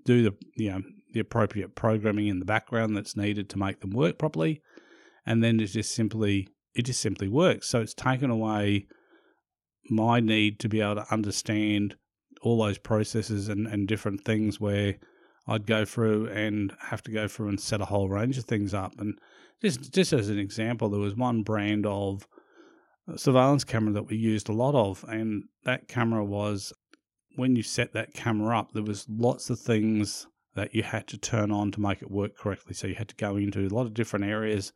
do 0.06 0.24
the 0.24 0.36
you 0.56 0.72
know 0.72 0.82
the 1.14 1.20
appropriate 1.20 1.76
programming 1.76 2.28
in 2.28 2.40
the 2.40 2.46
background 2.46 2.96
that's 2.96 3.18
needed 3.18 3.50
to 3.50 3.60
make 3.60 3.82
them 3.82 3.92
work 3.92 4.18
properly, 4.18 4.62
and 5.26 5.44
then 5.44 5.60
it's 5.60 5.74
just 5.74 5.94
simply 5.94 6.48
it 6.74 6.84
just 6.84 7.02
simply 7.02 7.28
works. 7.28 7.70
So 7.70 7.82
it's 7.82 7.94
taken 7.94 8.30
away 8.30 8.88
my 9.90 10.20
need 10.20 10.60
to 10.60 10.70
be 10.70 10.82
able 10.82 10.96
to 10.96 11.14
understand 11.14 11.96
all 12.42 12.64
those 12.64 12.78
processes 12.78 13.50
and, 13.50 13.68
and 13.68 13.88
different 13.88 14.24
things 14.24 14.60
where 14.60 14.96
I'd 15.48 15.68
go 15.68 15.86
through 15.86 16.28
and 16.30 16.74
have 16.80 17.02
to 17.04 17.12
go 17.12 17.28
through 17.28 17.50
and 17.50 17.60
set 17.60 17.82
a 17.82 17.86
whole 17.86 18.10
range 18.10 18.38
of 18.38 18.46
things 18.46 18.74
up. 18.74 18.94
And 19.00 19.18
just 19.62 19.94
just 19.94 20.14
as 20.14 20.30
an 20.30 20.40
example, 20.40 20.90
there 20.90 21.00
was 21.00 21.16
one 21.16 21.44
brand 21.44 21.86
of 21.86 22.28
uh, 23.08 23.18
surveillance 23.18 23.64
camera 23.64 23.94
that 23.94 24.08
we 24.08 24.18
used 24.18 24.50
a 24.50 24.54
lot 24.54 24.76
of, 24.76 25.04
and 25.08 25.44
that 25.64 25.88
camera 25.88 26.24
was 26.24 26.74
when 27.36 27.56
you 27.56 27.64
set 27.64 27.94
that 27.94 28.14
camera 28.14 28.60
up, 28.60 28.74
there 28.74 28.84
was 28.84 29.06
lots 29.10 29.50
of 29.50 29.60
things 29.60 30.28
that 30.56 30.76
you 30.76 30.84
had 30.84 31.08
to 31.08 31.18
turn 31.18 31.52
on 31.52 31.72
to 31.72 31.82
make 31.82 32.02
it 32.02 32.12
work 32.12 32.36
correctly. 32.36 32.74
So 32.74 32.88
you 32.88 32.96
had 32.96 33.08
to 33.10 33.16
go 33.16 33.38
into 33.38 33.66
a 33.66 33.70
lot 33.70 33.86
of 33.86 33.94
different 33.94 34.26
areas 34.26 34.74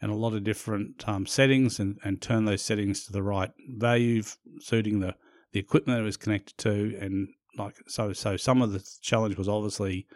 and 0.00 0.10
a 0.10 0.14
lot 0.14 0.34
of 0.34 0.44
different 0.44 1.06
um, 1.08 1.26
settings 1.26 1.78
and, 1.78 1.98
and 2.04 2.22
turn 2.22 2.44
those 2.44 2.62
settings 2.62 3.04
to 3.04 3.12
the 3.12 3.22
right 3.22 3.50
value, 3.76 4.22
suiting 4.60 5.00
the, 5.00 5.14
the 5.52 5.60
equipment 5.60 5.98
that 5.98 6.02
it 6.02 6.06
was 6.06 6.16
connected 6.16 6.56
to. 6.58 6.96
And 7.00 7.28
like 7.58 7.76
so, 7.86 8.12
so 8.12 8.36
some 8.36 8.62
of 8.62 8.72
the 8.72 8.82
challenge 9.02 9.36
was 9.36 9.48
obviously 9.48 10.06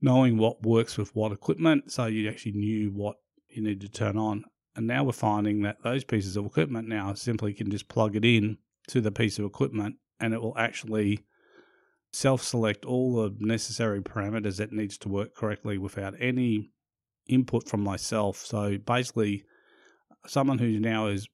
knowing 0.00 0.36
what 0.36 0.62
works 0.62 0.96
with 0.96 1.14
what 1.14 1.32
equipment, 1.32 1.92
so 1.92 2.06
you 2.06 2.28
actually 2.28 2.52
knew 2.52 2.90
what 2.90 3.16
you 3.48 3.62
needed 3.62 3.82
to 3.82 3.88
turn 3.88 4.16
on. 4.16 4.44
And 4.74 4.86
now 4.86 5.04
we're 5.04 5.12
finding 5.12 5.62
that 5.62 5.82
those 5.84 6.02
pieces 6.02 6.36
of 6.36 6.46
equipment 6.46 6.88
now 6.88 7.12
simply 7.12 7.52
can 7.52 7.70
just 7.70 7.88
plug 7.88 8.16
it 8.16 8.24
in 8.24 8.56
to 8.88 9.00
the 9.00 9.12
piece 9.12 9.38
of 9.38 9.44
equipment 9.44 9.96
and 10.22 10.32
it 10.32 10.40
will 10.40 10.56
actually 10.56 11.20
self 12.12 12.42
select 12.42 12.84
all 12.84 13.16
the 13.16 13.34
necessary 13.38 14.00
parameters 14.00 14.56
that 14.58 14.72
needs 14.72 14.96
to 14.98 15.08
work 15.08 15.34
correctly 15.34 15.76
without 15.78 16.14
any 16.18 16.70
input 17.26 17.68
from 17.68 17.82
myself. 17.82 18.36
So 18.38 18.78
basically, 18.78 19.44
someone 20.26 20.58
who 20.58 20.78
now 20.78 21.08
is 21.08 21.28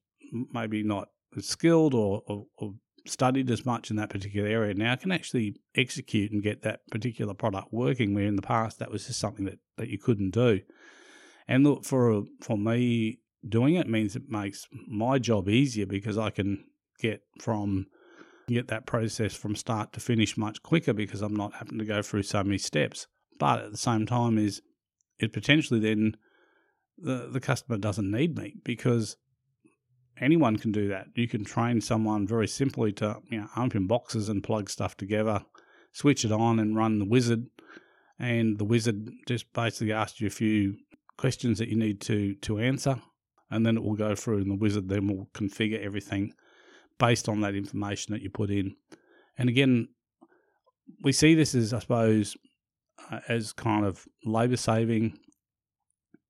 maybe 0.51 0.83
not 0.83 1.09
as 1.37 1.47
skilled 1.47 1.93
or, 1.93 2.23
or, 2.27 2.45
or 2.57 2.73
studied 3.05 3.49
as 3.49 3.65
much 3.65 3.89
in 3.89 3.97
that 3.97 4.09
particular 4.09 4.47
area 4.47 4.73
now 4.73 4.95
can 4.95 5.11
actually 5.11 5.55
execute 5.75 6.31
and 6.31 6.43
get 6.43 6.61
that 6.61 6.81
particular 6.91 7.33
product 7.33 7.69
working 7.71 8.13
where 8.13 8.25
in 8.25 8.35
the 8.35 8.41
past 8.41 8.79
that 8.79 8.91
was 8.91 9.07
just 9.07 9.19
something 9.19 9.45
that, 9.45 9.59
that 9.77 9.89
you 9.89 9.97
couldn't 9.97 10.31
do. 10.31 10.59
And 11.47 11.63
look 11.63 11.83
for 11.85 12.23
for 12.41 12.57
me 12.57 13.19
doing 13.47 13.75
it 13.75 13.87
means 13.87 14.15
it 14.15 14.29
makes 14.29 14.67
my 14.87 15.17
job 15.17 15.49
easier 15.49 15.85
because 15.85 16.17
I 16.17 16.29
can 16.29 16.65
get 16.99 17.21
from 17.39 17.87
get 18.55 18.67
that 18.67 18.85
process 18.85 19.33
from 19.33 19.55
start 19.55 19.93
to 19.93 19.99
finish 19.99 20.37
much 20.37 20.61
quicker 20.63 20.93
because 20.93 21.21
I'm 21.21 21.35
not 21.35 21.53
having 21.55 21.77
to 21.79 21.85
go 21.85 22.01
through 22.01 22.23
so 22.23 22.43
many 22.43 22.57
steps. 22.57 23.07
But 23.37 23.59
at 23.59 23.71
the 23.71 23.77
same 23.77 24.05
time 24.05 24.37
is 24.37 24.61
it 25.19 25.33
potentially 25.33 25.79
then 25.79 26.15
the 26.97 27.29
the 27.31 27.39
customer 27.39 27.77
doesn't 27.77 28.09
need 28.09 28.37
me 28.37 28.55
because 28.63 29.17
anyone 30.19 30.57
can 30.57 30.71
do 30.71 30.87
that. 30.89 31.07
You 31.15 31.27
can 31.27 31.43
train 31.43 31.81
someone 31.81 32.27
very 32.27 32.47
simply 32.47 32.91
to 32.93 33.17
you 33.29 33.41
know 33.41 33.47
open 33.55 33.87
boxes 33.87 34.29
and 34.29 34.43
plug 34.43 34.69
stuff 34.69 34.97
together, 34.97 35.43
switch 35.91 36.25
it 36.25 36.31
on 36.31 36.59
and 36.59 36.75
run 36.75 36.99
the 36.99 37.05
wizard, 37.05 37.45
and 38.17 38.57
the 38.57 38.65
wizard 38.65 39.09
just 39.27 39.51
basically 39.53 39.93
asks 39.93 40.19
you 40.19 40.27
a 40.27 40.31
few 40.31 40.75
questions 41.17 41.59
that 41.59 41.69
you 41.69 41.77
need 41.77 42.01
to 42.01 42.35
to 42.35 42.59
answer, 42.59 43.01
and 43.49 43.65
then 43.65 43.77
it 43.77 43.83
will 43.83 43.95
go 43.95 44.15
through 44.15 44.39
and 44.39 44.51
the 44.51 44.55
wizard 44.55 44.89
then 44.89 45.07
will 45.07 45.29
configure 45.33 45.83
everything 45.83 46.33
based 46.99 47.27
on 47.27 47.41
that 47.41 47.55
information 47.55 48.13
that 48.13 48.21
you 48.21 48.29
put 48.29 48.51
in. 48.51 48.75
And 49.37 49.49
again, 49.49 49.87
we 51.01 51.11
see 51.11 51.33
this 51.33 51.55
as 51.55 51.73
I 51.73 51.79
suppose 51.79 52.37
uh, 53.09 53.19
as 53.27 53.53
kind 53.53 53.85
of 53.85 54.07
labour 54.25 54.57
saving 54.57 55.17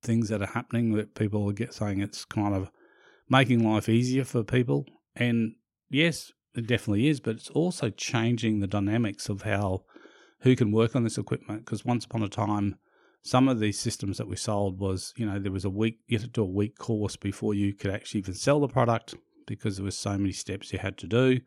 things 0.02 0.28
that 0.28 0.40
are 0.40 0.46
happening 0.46 0.94
that 0.94 1.14
people 1.14 1.50
get 1.52 1.74
saying 1.74 2.00
it's 2.00 2.24
kind 2.24 2.54
of 2.54 2.70
making 3.28 3.68
life 3.68 3.88
easier 3.88 4.24
for 4.24 4.42
people. 4.42 4.86
And 5.14 5.54
yes, 5.90 6.32
it 6.54 6.66
definitely 6.66 7.08
is, 7.08 7.20
but 7.20 7.36
it's 7.36 7.50
also 7.50 7.90
changing 7.90 8.60
the 8.60 8.66
dynamics 8.66 9.28
of 9.28 9.42
how 9.42 9.84
who 10.40 10.56
can 10.56 10.72
work 10.72 10.96
on 10.96 11.04
this 11.04 11.18
equipment. 11.18 11.64
Because 11.64 11.84
once 11.84 12.04
upon 12.04 12.22
a 12.22 12.28
time, 12.28 12.76
some 13.22 13.48
of 13.48 13.60
these 13.60 13.78
systems 13.78 14.16
that 14.18 14.28
we 14.28 14.36
sold 14.36 14.78
was, 14.78 15.12
you 15.16 15.26
know, 15.26 15.38
there 15.38 15.52
was 15.52 15.64
a 15.64 15.70
week 15.70 15.98
you 16.06 16.18
had 16.18 16.26
to 16.26 16.32
do 16.32 16.42
a 16.42 16.46
week 16.46 16.78
course 16.78 17.16
before 17.16 17.54
you 17.54 17.74
could 17.74 17.90
actually 17.90 18.20
even 18.20 18.34
sell 18.34 18.60
the 18.60 18.68
product 18.68 19.14
because 19.50 19.76
there 19.76 19.84
were 19.84 19.90
so 19.90 20.16
many 20.16 20.30
steps 20.30 20.72
you 20.72 20.78
had 20.78 20.96
to 20.96 21.08
do, 21.08 21.40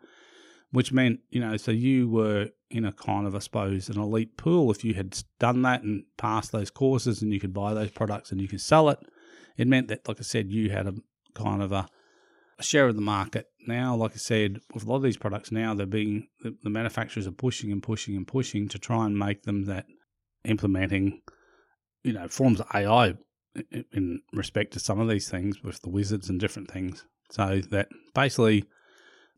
which 0.72 0.92
meant, 0.92 1.22
you 1.30 1.40
know, 1.40 1.56
so 1.56 1.72
you 1.72 2.10
were 2.10 2.50
in 2.70 2.84
a 2.84 2.92
kind 2.92 3.26
of, 3.26 3.34
I 3.34 3.40
suppose, 3.40 3.88
an 3.88 3.98
elite 3.98 4.36
pool. 4.36 4.70
If 4.70 4.84
you 4.84 4.94
had 4.94 5.18
done 5.40 5.62
that 5.62 5.84
and 5.84 6.04
passed 6.18 6.52
those 6.52 6.70
courses 6.70 7.22
and 7.22 7.32
you 7.32 7.40
could 7.40 7.54
buy 7.54 7.74
those 7.74 7.92
products 7.92 8.32
and 8.32 8.42
you 8.42 8.50
could 8.50 8.60
sell 8.60 8.90
it, 8.90 9.00
it 9.58 9.68
meant 9.68 9.88
that, 9.88 10.06
like 10.08 10.20
I 10.20 10.24
said, 10.24 10.52
you 10.52 10.70
had 10.70 10.86
a 10.86 10.94
kind 11.34 11.62
of 11.62 11.72
a, 11.72 11.88
a 12.60 12.64
share 12.64 12.88
of 12.88 12.96
the 12.96 13.02
market. 13.02 13.48
Now, 13.68 13.96
like 13.96 14.12
I 14.12 14.18
said, 14.18 14.60
with 14.74 14.84
a 14.84 14.90
lot 14.90 14.98
of 14.98 15.04
these 15.04 15.18
products 15.18 15.52
now, 15.52 15.74
they're 15.74 15.86
being 15.86 16.28
the, 16.42 16.58
the 16.62 16.70
manufacturers 16.70 17.26
are 17.26 17.32
pushing 17.32 17.72
and 17.72 17.82
pushing 17.82 18.18
and 18.18 18.28
pushing 18.28 18.68
to 18.68 18.78
try 18.78 19.06
and 19.06 19.18
make 19.18 19.44
them 19.44 19.66
that 19.66 19.86
implementing, 20.44 21.22
you 22.04 22.12
know, 22.12 22.28
forms 22.28 22.60
of 22.60 22.68
AI 22.74 23.14
in, 23.72 23.86
in 23.94 24.22
respect 24.34 24.74
to 24.74 24.80
some 24.80 25.00
of 25.00 25.08
these 25.08 25.30
things 25.30 25.64
with 25.64 25.82
the 25.82 25.90
wizards 25.90 26.30
and 26.30 26.40
different 26.40 26.70
things. 26.70 27.06
So 27.32 27.62
that 27.72 27.88
basically 28.14 28.66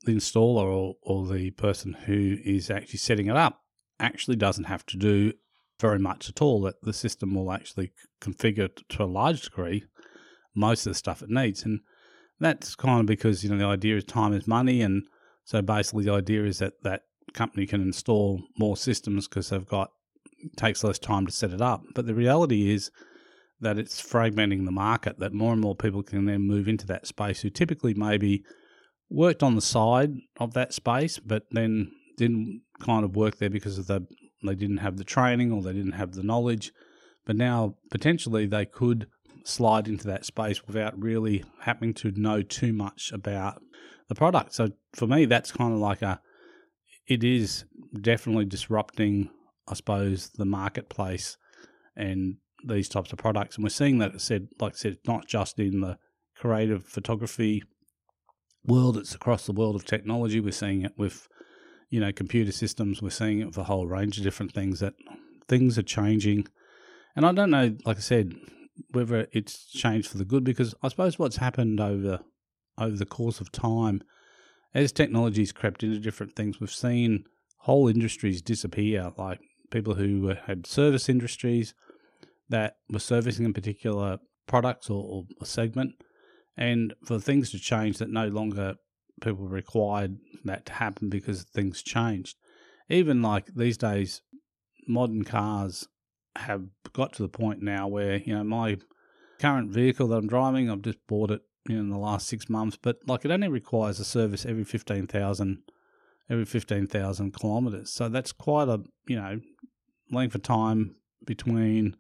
the 0.06 0.16
installer 0.16 0.66
or, 0.66 0.96
or 1.02 1.28
the 1.28 1.52
person 1.52 1.94
who 1.94 2.38
is 2.44 2.70
actually 2.70 3.00
setting 3.00 3.28
it 3.28 3.38
up 3.38 3.62
actually 4.00 4.36
doesn't 4.36 4.66
have 4.66 4.86
to 4.88 4.98
do 4.98 5.34
very 5.80 6.00
much 6.00 6.30
at 6.30 6.42
all. 6.42 6.62
That 6.62 6.82
the 6.82 6.94
system 6.94 7.34
will 7.34 7.52
actually 7.52 7.92
configure 8.22 8.70
to 8.90 9.04
a 9.04 9.06
large 9.06 9.42
degree 9.44 9.86
most 10.56 10.86
of 10.86 10.92
the 10.92 10.98
stuff 10.98 11.22
it 11.22 11.30
needs. 11.30 11.64
And 11.64 11.82
that's 12.40 12.76
kind 12.76 13.02
of 13.02 13.06
because, 13.06 13.44
you 13.44 13.50
know, 13.50 13.58
the 13.58 13.66
idea 13.66 13.98
is 13.98 14.04
time 14.04 14.34
is 14.34 14.48
money. 14.48 14.82
And 14.82 15.04
so 15.44 15.62
basically 15.62 16.06
the 16.06 16.14
idea 16.14 16.46
is 16.46 16.60
that 16.60 16.74
that 16.84 17.04
company 17.34 17.66
can 17.66 17.82
install 17.82 18.42
more 18.58 18.78
systems 18.78 19.28
because 19.28 19.50
they've 19.50 19.66
got, 19.66 19.92
takes 20.58 20.84
less 20.84 21.00
time 21.00 21.26
to 21.26 21.32
set 21.32 21.52
it 21.52 21.62
up. 21.62 21.84
But 21.94 22.06
the 22.06 22.16
reality 22.16 22.74
is 22.74 22.92
that 23.60 23.78
it's 23.78 24.02
fragmenting 24.02 24.66
the 24.66 24.72
market, 24.72 25.20
that 25.20 25.34
more 25.34 25.54
and 25.54 25.62
more 25.62 25.76
people 25.76 26.04
can 26.04 26.26
then 26.26 26.42
move 26.42 26.68
into 26.68 26.86
that 26.88 27.08
space 27.08 27.42
who 27.42 27.50
typically 27.50 27.94
maybe 27.94 28.44
worked 29.10 29.44
on 29.44 29.56
the 29.56 29.62
side 29.62 30.12
of 30.40 30.54
that 30.54 30.74
space, 30.74 31.20
but 31.20 31.44
then 31.52 31.92
didn't 32.18 32.62
kind 32.80 33.04
of 33.04 33.16
work 33.16 33.38
there 33.38 33.50
because 33.50 33.78
of 33.78 33.88
the 33.88 34.06
they 34.44 34.56
didn't 34.56 34.78
have 34.78 34.98
the 34.98 35.04
training 35.04 35.52
or 35.52 35.62
they 35.62 35.74
didn't 35.74 35.94
have 35.94 36.14
the 36.14 36.24
knowledge. 36.24 36.72
But 37.26 37.36
now 37.36 37.76
potentially 37.90 38.46
they 38.46 38.66
could 38.66 39.08
slide 39.44 39.88
into 39.88 40.08
that 40.08 40.26
space 40.26 40.66
without 40.68 41.02
really 41.02 41.44
having 41.62 41.94
to 41.96 42.12
know 42.12 42.42
too 42.42 42.74
much 42.74 43.12
about 43.12 43.62
the 44.08 44.16
product. 44.16 44.54
So 44.54 44.70
for 44.94 45.08
me, 45.08 45.26
that's 45.26 45.52
kind 45.52 45.74
of 45.74 45.80
like 45.80 46.02
a, 46.02 46.20
it 47.08 47.24
is 47.24 47.66
definitely 48.00 48.46
disrupting, 48.46 49.30
I 49.68 49.74
suppose, 49.74 50.30
the 50.30 50.46
marketplace 50.46 51.38
and 51.96 52.38
these 52.66 52.90
types 52.90 53.12
of 53.12 53.20
products. 53.20 53.56
And 53.56 53.64
we're 53.64 53.70
seeing 53.70 54.00
that, 54.00 54.20
said, 54.22 54.48
like 54.60 54.74
I 54.74 54.78
said, 54.78 54.98
not 55.08 55.28
just 55.28 55.60
in 55.60 55.82
the 55.82 55.98
creative 56.36 56.86
photography 56.86 57.64
world, 58.66 58.98
it's 58.98 59.16
across 59.16 59.46
the 59.46 59.54
world 59.54 59.76
of 59.76 59.86
technology. 59.86 60.40
We're 60.40 60.52
seeing 60.52 60.82
it 60.82 60.94
with, 60.98 61.28
you 61.90 62.00
know, 62.00 62.12
computer 62.12 62.52
systems. 62.52 63.02
We're 63.02 63.10
seeing 63.10 63.40
it 63.40 63.48
with 63.48 63.58
a 63.58 63.66
whole 63.66 63.88
range 63.88 64.18
of 64.18 64.24
different 64.24 64.54
things 64.54 64.80
that 64.80 64.94
things 65.48 65.78
are 65.78 65.84
changing. 65.84 66.48
And 67.16 67.26
I 67.26 67.32
don't 67.32 67.52
know, 67.52 67.76
like 67.86 67.98
I 67.98 68.02
said, 68.02 68.34
whether 68.92 69.28
it's 69.32 69.66
changed 69.66 70.10
for 70.10 70.18
the 70.18 70.26
good 70.26 70.44
because 70.44 70.76
I 70.84 70.90
suppose 70.90 71.18
what's 71.18 71.38
happened 71.38 71.80
over 71.80 72.20
over 72.78 72.96
the 72.96 73.06
course 73.06 73.40
of 73.40 73.52
time 73.52 74.02
as 74.74 74.92
technology's 74.92 75.54
crept 75.54 75.82
into 75.84 76.00
different 76.00 76.36
things 76.36 76.60
we've 76.60 76.70
seen 76.70 77.24
whole 77.60 77.88
industries 77.88 78.42
disappear 78.42 79.14
like 79.18 79.40
people 79.72 79.96
who 79.96 80.34
had 80.46 80.68
service 80.68 81.08
industries 81.08 81.74
that 82.50 82.78
were 82.90 83.00
servicing 83.00 83.46
a 83.46 83.52
particular 83.52 84.20
products 84.48 84.90
or, 84.90 85.04
or 85.04 85.24
a 85.42 85.46
segment 85.46 85.94
and 86.58 86.94
for 87.04 87.20
things 87.20 87.52
to 87.52 87.60
change 87.60 87.98
that 87.98 88.10
no 88.10 88.28
longer 88.28 88.76
people 89.22 89.48
required 89.48 90.18
that 90.44 90.66
to 90.66 90.74
happen 90.74 91.10
because 91.10 91.44
things 91.44 91.82
changed 91.82 92.36
even 92.90 93.22
like 93.22 93.48
these 93.56 93.78
days 93.78 94.22
modern 94.88 95.24
cars 95.24 95.88
have 96.36 96.64
got 96.94 97.14
to 97.14 97.22
the 97.22 97.30
point 97.30 97.62
now 97.62 97.88
where 97.88 98.18
you 98.18 98.36
know 98.36 98.44
my 98.44 98.78
current 99.40 99.72
vehicle 99.72 100.08
that 100.08 100.18
I'm 100.18 100.28
driving, 100.28 100.70
I've 100.70 100.82
just 100.82 101.06
bought 101.08 101.32
it 101.32 101.42
in 101.68 101.90
the 101.90 101.98
last 101.98 102.28
six 102.28 102.50
months, 102.50 102.78
but 102.82 102.98
like 103.08 103.26
it 103.26 103.32
only 103.32 103.48
requires 103.48 104.00
a 104.00 104.06
service 104.06 104.46
every 104.46 104.64
fifteen 104.64 105.08
thousand 105.08 105.60
every 106.30 106.46
fifteen 106.46 106.88
thousand 106.88 107.34
kilometers. 107.34 107.92
So 107.92 108.10
that's 108.10 108.32
quite 108.32 108.68
a 108.68 108.82
you 109.08 109.16
know 109.16 109.40
length 110.12 110.36
of 110.36 110.44
time 110.44 110.96
between 111.26 111.96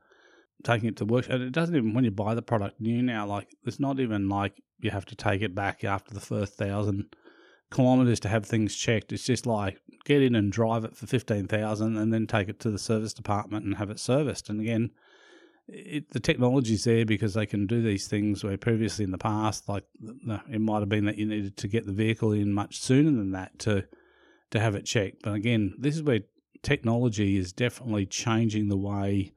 taking 0.63 0.89
it 0.89 0.97
to 0.97 1.05
work. 1.05 1.27
And 1.29 1.43
it 1.43 1.51
doesn't 1.51 1.75
even 1.75 1.93
when 1.93 2.05
you 2.05 2.11
buy 2.11 2.35
the 2.35 2.41
product 2.41 2.79
new 2.79 3.01
now, 3.01 3.25
like 3.25 3.47
it's 3.65 3.79
not 3.79 3.99
even 3.99 4.29
like 4.29 4.61
you 4.79 4.91
have 4.91 5.05
to 5.05 5.15
take 5.15 5.41
it 5.41 5.55
back 5.55 5.83
after 5.83 6.13
the 6.13 6.19
first 6.19 6.55
thousand 6.55 7.15
kilometers 7.71 8.19
to 8.21 8.29
have 8.29 8.45
things 8.45 8.75
checked. 8.75 9.11
It's 9.11 9.25
just 9.25 9.45
like 9.45 9.79
get 10.05 10.21
in 10.21 10.35
and 10.35 10.51
drive 10.51 10.85
it 10.85 10.95
for 10.95 11.07
fifteen 11.07 11.47
thousand, 11.47 11.97
and 11.97 12.13
then 12.13 12.27
take 12.27 12.49
it 12.49 12.59
to 12.61 12.71
the 12.71 12.79
service 12.79 13.13
department 13.13 13.65
and 13.65 13.75
have 13.77 13.89
it 13.89 13.99
serviced. 13.99 14.49
And 14.49 14.61
again, 14.61 14.91
it, 15.67 16.11
the 16.11 16.19
technology's 16.19 16.83
there 16.83 17.05
because 17.05 17.33
they 17.33 17.45
can 17.45 17.65
do 17.65 17.81
these 17.81 18.07
things 18.07 18.43
where 18.43 18.57
previously 18.57 19.03
in 19.03 19.11
the 19.11 19.17
past, 19.17 19.67
like 19.67 19.83
it 20.49 20.61
might 20.61 20.79
have 20.79 20.89
been 20.89 21.05
that 21.05 21.17
you 21.17 21.25
needed 21.25 21.57
to 21.57 21.67
get 21.67 21.85
the 21.85 21.91
vehicle 21.91 22.31
in 22.33 22.53
much 22.53 22.79
sooner 22.79 23.11
than 23.11 23.31
that 23.31 23.57
to 23.59 23.85
to 24.51 24.59
have 24.59 24.75
it 24.75 24.85
checked. 24.85 25.23
But 25.23 25.33
again, 25.33 25.73
this 25.77 25.95
is 25.95 26.03
where 26.03 26.19
technology 26.61 27.37
is 27.37 27.51
definitely 27.51 28.05
changing 28.05 28.69
the 28.69 28.77
way 28.77 29.33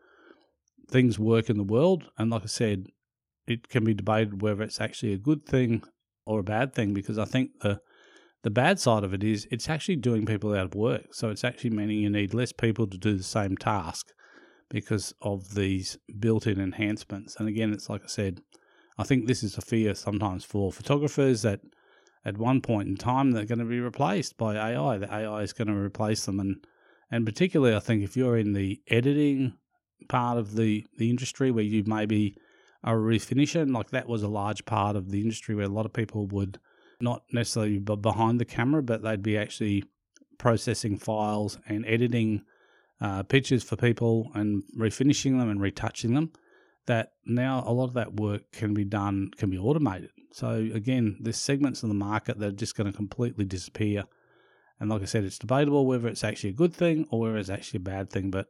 things 0.89 1.19
work 1.19 1.51
in 1.51 1.57
the 1.57 1.63
world. 1.65 2.05
And 2.19 2.31
like 2.31 2.43
I 2.43 2.47
said, 2.47 2.87
it 3.47 3.69
can 3.69 3.85
be 3.85 3.95
debated 3.95 4.43
whether 4.43 4.63
it's 4.63 4.81
actually 4.81 5.13
a 5.13 5.19
good 5.19 5.47
thing 5.47 5.83
or 6.27 6.41
a 6.41 6.45
bad 6.45 6.75
thing 6.75 6.93
because 6.93 7.19
I 7.19 7.25
think 7.25 7.61
the 7.61 7.81
the 8.45 8.51
bad 8.51 8.79
side 8.79 9.03
of 9.03 9.13
it 9.13 9.25
is 9.25 9.49
it's 9.51 9.69
actually 9.69 9.97
doing 9.97 10.25
people 10.25 10.55
out 10.55 10.67
of 10.67 10.75
work. 10.75 11.13
So 11.13 11.29
it's 11.29 11.43
actually 11.43 11.71
meaning 11.71 11.99
you 11.99 12.11
need 12.11 12.35
less 12.35 12.53
people 12.53 12.87
to 12.87 12.97
do 12.97 13.17
the 13.17 13.25
same 13.25 13.57
task 13.57 14.07
because 14.71 15.13
of 15.21 15.55
these 15.55 15.99
built 16.21 16.47
in 16.47 16.61
enhancements. 16.61 17.37
And 17.37 17.49
again, 17.49 17.73
it's 17.73 17.89
like 17.89 18.05
I 18.05 18.07
said, 18.07 18.41
I 18.97 19.03
think 19.03 19.27
this 19.27 19.43
is 19.43 19.59
a 19.59 19.61
fear 19.61 19.95
sometimes 19.95 20.45
for 20.45 20.71
photographers 20.71 21.43
that 21.43 21.61
at 22.25 22.39
one 22.39 22.61
point 22.61 22.89
in 22.89 22.97
time 22.97 23.33
they're 23.33 23.45
going 23.45 23.59
to 23.59 23.65
be 23.65 23.81
replaced 23.81 24.37
by 24.37 24.55
AI. 24.55 24.99
The 24.99 25.13
AI 25.13 25.43
is 25.43 25.53
going 25.53 25.69
to 25.69 25.75
replace 25.75 26.25
them. 26.27 26.39
And, 26.39 26.65
and 27.11 27.27
particularly, 27.27 27.75
I 27.75 27.81
think 27.81 28.03
if 28.03 28.17
you're 28.17 28.37
in 28.37 28.53
the 28.53 28.81
editing 28.89 29.55
part 30.09 30.39
of 30.39 30.57
the, 30.57 30.87
the 30.97 31.11
industry 31.11 31.51
where 31.51 31.65
you 31.65 31.85
maybe 31.87 32.37
are 32.85 32.97
a 32.97 33.17
refinisher, 33.17 33.71
like 33.71 33.91
that 33.91 34.09
was 34.09 34.23
a 34.23 34.29
large 34.29 34.65
part 34.65 34.97
of 34.97 35.11
the 35.11 35.21
industry 35.21 35.55
where 35.55 35.67
a 35.67 35.71
lot 35.71 35.87
of 35.87 35.93
people 35.93 36.27
would 36.27 36.59
not 37.01 37.23
necessarily 37.33 37.79
be 37.79 37.97
behind 37.97 38.41
the 38.41 38.45
camera, 38.45 38.83
but 38.83 39.03
they'd 39.03 39.23
be 39.23 39.37
actually 39.37 39.85
processing 40.39 40.97
files 40.97 41.59
and 41.67 41.85
editing 41.87 42.43
uh, 43.01 43.23
pictures 43.23 43.63
for 43.63 43.77
people 43.77 44.31
and 44.35 44.63
refinishing 44.77 45.39
them 45.39 45.51
and 45.51 45.61
retouching 45.61 46.15
them. 46.15 46.33
That 46.87 47.13
now 47.27 47.63
a 47.67 47.73
lot 47.73 47.85
of 47.85 47.95
that 47.95 48.15
work 48.15 48.51
can 48.51 48.73
be 48.73 48.85
done, 48.85 49.31
can 49.37 49.51
be 49.51 49.59
automated. 49.59 50.11
So 50.33 50.53
again, 50.53 51.19
there's 51.21 51.37
segments 51.37 51.83
of 51.83 51.91
the 51.91 51.95
market 51.95 52.39
that 52.39 52.49
are 52.49 52.53
just 52.53 52.77
going 52.77 52.91
to 52.91 52.97
completely 52.97 53.45
disappear. 53.45 54.05
And 54.81 54.89
like 54.89 55.03
I 55.03 55.07
said, 55.07 55.25
it's 55.25 55.39
debatable 55.39 55.87
whether 55.87 56.09
it's 56.09 56.25
actually 56.25 56.51
a 56.51 56.55
good 56.55 56.73
thing 56.73 57.07
or 57.11 57.21
whether 57.21 57.37
it's 57.37 57.51
actually 57.51 57.79
a 57.79 57.81
bad 57.81 58.11
thing. 58.11 58.31
But 58.31 58.47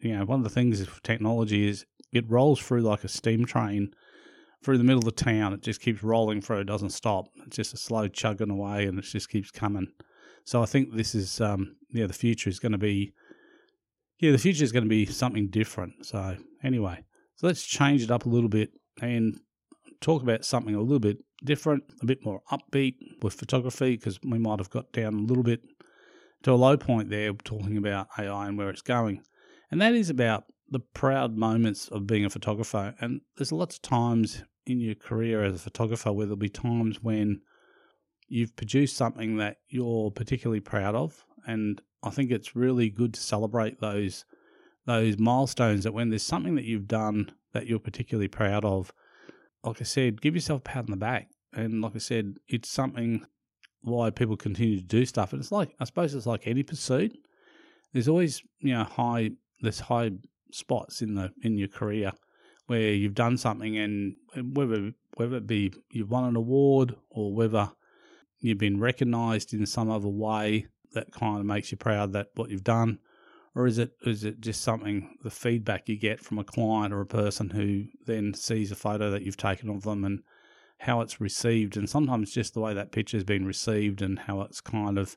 you 0.00 0.16
know, 0.16 0.24
one 0.24 0.40
of 0.40 0.44
the 0.44 0.50
things 0.50 0.80
with 0.80 1.02
technology 1.02 1.68
is 1.68 1.86
it 2.12 2.28
rolls 2.28 2.60
through 2.60 2.82
like 2.82 3.04
a 3.04 3.08
steam 3.08 3.44
train 3.44 3.92
through 4.62 4.78
the 4.78 4.84
middle 4.84 4.98
of 4.98 5.04
the 5.04 5.12
town. 5.12 5.52
It 5.52 5.62
just 5.62 5.80
keeps 5.80 6.02
rolling 6.02 6.40
through. 6.40 6.60
It 6.60 6.64
doesn't 6.64 6.90
stop. 6.90 7.26
It's 7.46 7.56
just 7.56 7.74
a 7.74 7.78
slow 7.78 8.08
chugging 8.08 8.50
away, 8.50 8.86
and 8.86 8.98
it 8.98 9.02
just 9.02 9.30
keeps 9.30 9.50
coming. 9.50 9.88
So 10.44 10.62
I 10.62 10.66
think 10.66 10.94
this 10.94 11.14
is, 11.14 11.40
um, 11.40 11.76
yeah, 11.90 12.06
the 12.06 12.12
future 12.12 12.50
is 12.50 12.58
going 12.58 12.72
to 12.72 12.78
be, 12.78 13.12
yeah, 14.18 14.32
the 14.32 14.38
future 14.38 14.64
is 14.64 14.72
going 14.72 14.84
to 14.84 14.88
be 14.88 15.06
something 15.06 15.48
different. 15.48 16.06
So 16.06 16.36
anyway, 16.62 17.04
so 17.36 17.46
let's 17.46 17.64
change 17.64 18.02
it 18.02 18.10
up 18.10 18.26
a 18.26 18.28
little 18.28 18.48
bit 18.48 18.70
and 19.00 19.38
talk 20.00 20.22
about 20.22 20.44
something 20.44 20.74
a 20.74 20.80
little 20.80 20.98
bit 20.98 21.18
different, 21.44 21.84
a 22.02 22.06
bit 22.06 22.24
more 22.24 22.42
upbeat 22.50 22.96
with 23.22 23.34
photography, 23.34 23.96
because 23.96 24.18
we 24.22 24.38
might 24.38 24.58
have 24.58 24.70
got 24.70 24.92
down 24.92 25.14
a 25.14 25.22
little 25.22 25.42
bit 25.42 25.60
to 26.42 26.52
a 26.52 26.54
low 26.54 26.76
point 26.76 27.10
there 27.10 27.32
talking 27.32 27.76
about 27.76 28.08
AI 28.18 28.48
and 28.48 28.58
where 28.58 28.70
it's 28.70 28.82
going. 28.82 29.22
And 29.70 29.80
that 29.80 29.94
is 29.94 30.10
about 30.10 30.44
the 30.68 30.80
proud 30.80 31.36
moments 31.36 31.88
of 31.88 32.06
being 32.06 32.24
a 32.24 32.30
photographer. 32.30 32.94
And 33.00 33.20
there's 33.36 33.52
lots 33.52 33.76
of 33.76 33.82
times 33.82 34.44
in 34.66 34.80
your 34.80 34.94
career 34.94 35.44
as 35.44 35.54
a 35.54 35.58
photographer 35.58 36.12
where 36.12 36.26
there'll 36.26 36.36
be 36.36 36.48
times 36.48 37.02
when 37.02 37.40
you've 38.28 38.54
produced 38.56 38.96
something 38.96 39.36
that 39.36 39.58
you're 39.68 40.10
particularly 40.10 40.60
proud 40.60 40.94
of. 40.94 41.24
And 41.46 41.80
I 42.02 42.10
think 42.10 42.30
it's 42.30 42.56
really 42.56 42.88
good 42.88 43.14
to 43.14 43.20
celebrate 43.20 43.80
those 43.80 44.24
those 44.86 45.18
milestones 45.18 45.84
that 45.84 45.92
when 45.92 46.08
there's 46.08 46.22
something 46.22 46.54
that 46.54 46.64
you've 46.64 46.88
done 46.88 47.30
that 47.52 47.66
you're 47.66 47.78
particularly 47.78 48.28
proud 48.28 48.64
of, 48.64 48.92
like 49.62 49.80
I 49.80 49.84
said, 49.84 50.22
give 50.22 50.34
yourself 50.34 50.60
a 50.60 50.62
pat 50.62 50.84
on 50.84 50.90
the 50.90 50.96
back. 50.96 51.28
And 51.52 51.82
like 51.82 51.94
I 51.94 51.98
said, 51.98 52.38
it's 52.48 52.70
something 52.70 53.26
why 53.82 54.10
people 54.10 54.36
continue 54.36 54.78
to 54.78 54.84
do 54.84 55.04
stuff. 55.04 55.32
And 55.32 55.40
it's 55.40 55.52
like 55.52 55.74
I 55.80 55.84
suppose 55.84 56.14
it's 56.14 56.26
like 56.26 56.46
any 56.46 56.62
pursuit. 56.62 57.16
There's 57.92 58.08
always, 58.08 58.42
you 58.60 58.72
know, 58.72 58.84
high 58.84 59.32
there's 59.60 59.80
high 59.80 60.10
spots 60.52 61.02
in 61.02 61.14
the 61.14 61.32
in 61.42 61.56
your 61.56 61.68
career 61.68 62.12
where 62.66 62.92
you've 62.92 63.14
done 63.14 63.36
something 63.36 63.76
and 63.76 64.14
whether 64.54 64.92
whether 65.16 65.36
it 65.36 65.46
be 65.46 65.72
you've 65.90 66.10
won 66.10 66.24
an 66.24 66.36
award 66.36 66.94
or 67.10 67.34
whether 67.34 67.70
you've 68.40 68.58
been 68.58 68.80
recognized 68.80 69.52
in 69.52 69.66
some 69.66 69.90
other 69.90 70.08
way 70.08 70.66
that 70.92 71.12
kind 71.12 71.38
of 71.38 71.44
makes 71.44 71.70
you 71.70 71.78
proud 71.78 72.12
that 72.12 72.28
what 72.34 72.50
you've 72.50 72.64
done 72.64 72.98
or 73.54 73.66
is 73.66 73.78
it 73.78 73.92
is 74.04 74.24
it 74.24 74.40
just 74.40 74.62
something 74.62 75.16
the 75.22 75.30
feedback 75.30 75.88
you 75.88 75.98
get 75.98 76.20
from 76.20 76.38
a 76.38 76.44
client 76.44 76.92
or 76.92 77.00
a 77.00 77.06
person 77.06 77.50
who 77.50 77.84
then 78.06 78.32
sees 78.34 78.70
a 78.70 78.76
photo 78.76 79.10
that 79.10 79.22
you've 79.22 79.36
taken 79.36 79.68
of 79.68 79.82
them 79.82 80.04
and 80.04 80.20
how 80.78 81.00
it's 81.00 81.20
received 81.20 81.76
and 81.76 81.88
sometimes 81.88 82.32
just 82.32 82.54
the 82.54 82.60
way 82.60 82.72
that 82.72 82.92
picture 82.92 83.16
has 83.16 83.24
been 83.24 83.44
received 83.44 84.00
and 84.00 84.18
how 84.20 84.40
it's 84.42 84.60
kind 84.60 84.98
of 84.98 85.16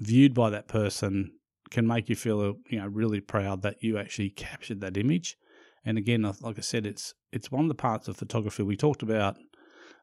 viewed 0.00 0.34
by 0.34 0.50
that 0.50 0.68
person 0.68 1.30
can 1.70 1.86
make 1.86 2.08
you 2.08 2.16
feel 2.16 2.40
uh, 2.40 2.52
you 2.68 2.78
know 2.78 2.86
really 2.86 3.20
proud 3.20 3.62
that 3.62 3.82
you 3.82 3.98
actually 3.98 4.30
captured 4.30 4.80
that 4.80 4.96
image 4.96 5.36
and 5.84 5.98
again 5.98 6.22
like 6.40 6.58
i 6.58 6.62
said 6.62 6.86
it's 6.86 7.14
it's 7.32 7.50
one 7.50 7.64
of 7.64 7.68
the 7.68 7.74
parts 7.74 8.08
of 8.08 8.16
photography 8.16 8.62
we 8.62 8.76
talked 8.76 9.02
about 9.02 9.36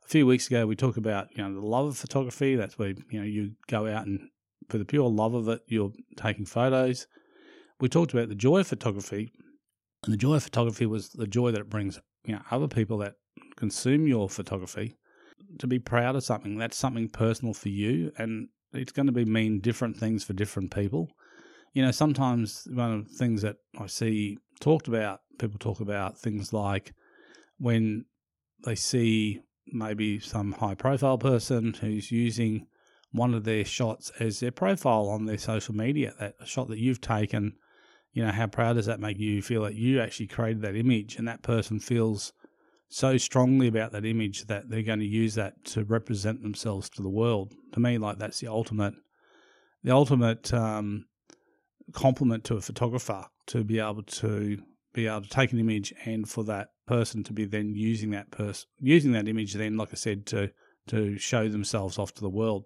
a 0.04 0.08
few 0.08 0.26
weeks 0.26 0.48
ago 0.48 0.66
we 0.66 0.76
talked 0.76 0.98
about 0.98 1.28
you 1.36 1.44
know 1.44 1.54
the 1.54 1.66
love 1.66 1.88
of 1.88 1.98
photography 1.98 2.56
that's 2.56 2.78
where 2.78 2.94
you 3.10 3.20
know 3.20 3.26
you 3.26 3.52
go 3.68 3.88
out 3.88 4.06
and 4.06 4.30
for 4.70 4.78
the 4.78 4.86
pure 4.86 5.10
love 5.10 5.34
of 5.34 5.48
it 5.48 5.62
you're 5.68 5.92
taking 6.18 6.46
photos 6.46 7.08
we 7.80 7.90
talked 7.90 8.14
about 8.14 8.30
the 8.30 8.36
joy 8.36 8.60
of 8.60 8.68
photography, 8.68 9.32
and 10.04 10.14
the 10.14 10.18
joy 10.18 10.36
of 10.36 10.44
photography 10.44 10.86
was 10.86 11.10
the 11.10 11.28
joy 11.28 11.52
that 11.52 11.62
it 11.62 11.70
brings 11.70 12.00
you 12.26 12.34
know 12.34 12.42
other 12.52 12.68
people 12.68 12.98
that 13.00 13.16
consume 13.58 14.08
your 14.08 14.30
photography 14.30 14.96
to 15.60 15.68
be 15.68 15.80
proud 15.80 16.16
of 16.16 16.24
something. 16.24 16.58
That's 16.58 16.78
something 16.78 17.10
personal 17.10 17.54
for 17.54 17.70
you, 17.70 18.12
and 18.18 18.50
it's 18.74 18.92
going 18.92 19.08
to 19.08 19.12
be 19.12 19.26
mean 19.26 19.60
different 19.60 19.98
things 19.98 20.24
for 20.24 20.34
different 20.34 20.74
people. 20.74 21.10
You 21.76 21.84
know, 21.84 21.92
sometimes 21.92 22.68
one 22.72 22.92
of 22.94 23.08
the 23.08 23.16
things 23.16 23.44
that 23.44 23.58
I 23.78 23.86
see 23.86 24.40
talked 24.60 24.88
about, 24.88 25.20
people 25.38 25.60
talk 25.60 25.80
about 25.80 26.18
things 26.18 26.52
like 26.52 26.94
when 27.60 28.06
they 28.64 28.76
see 28.76 29.42
maybe 29.68 30.20
some 30.20 30.54
high 30.54 30.76
profile 30.76 31.20
person 31.20 31.74
who's 31.74 32.12
using 32.12 32.66
one 33.12 33.36
of 33.36 33.44
their 33.44 33.64
shots 33.64 34.12
as 34.20 34.40
their 34.40 34.52
profile 34.52 35.10
on 35.10 35.26
their 35.26 35.38
social 35.38 35.76
media, 35.76 36.14
that 36.20 36.36
shot 36.46 36.70
that 36.70 36.80
you've 36.80 37.02
taken 37.02 37.54
you 38.16 38.24
know, 38.26 38.32
how 38.32 38.48
proud 38.48 38.74
does 38.74 38.86
that 38.86 39.02
make 39.02 39.20
you 39.20 39.42
feel 39.42 39.64
that 39.64 39.76
you 39.76 40.00
actually 40.00 40.28
created 40.28 40.62
that 40.62 40.78
image 40.78 41.18
and 41.18 41.28
that 41.28 41.44
person 41.44 41.82
feels 41.82 42.32
so 42.88 43.18
strongly 43.18 43.68
about 43.68 43.92
that 43.92 44.06
image 44.06 44.46
that 44.46 44.70
they're 44.70 44.84
going 44.84 45.00
to 45.00 45.06
use 45.06 45.36
that 45.36 45.66
to 45.66 45.84
represent 45.84 46.42
themselves 46.42 46.90
to 46.90 47.02
the 47.02 47.10
world. 47.10 47.54
To 47.74 47.82
me, 47.82 47.98
like 47.98 48.18
that's 48.18 48.40
the 48.40 48.48
ultimate, 48.48 48.94
the 49.84 49.92
ultimate 49.92 50.54
um, 50.54 51.08
compliment 51.96 52.44
to 52.44 52.56
a 52.56 52.62
photographer 52.62 53.26
to 53.48 53.64
be 53.64 53.80
able 53.80 54.04
to 54.04 54.62
be 54.94 55.08
able 55.08 55.22
to 55.22 55.30
take 55.30 55.52
an 55.52 55.60
image 55.60 55.94
and 56.06 56.30
for 56.30 56.44
that 56.44 56.70
person 56.88 57.24
to 57.24 57.34
be 57.34 57.46
then 57.46 57.74
using 57.76 58.12
that 58.12 58.32
person 58.32 58.68
using 58.80 59.12
that 59.14 59.28
image 59.28 59.54
then, 59.54 59.78
like 59.78 59.90
I 59.92 59.96
said, 59.96 60.26
to 60.28 60.52
to 60.88 61.18
show 61.18 61.48
themselves 61.50 61.98
off 61.98 62.14
to 62.14 62.22
the 62.22 62.30
world. 62.30 62.66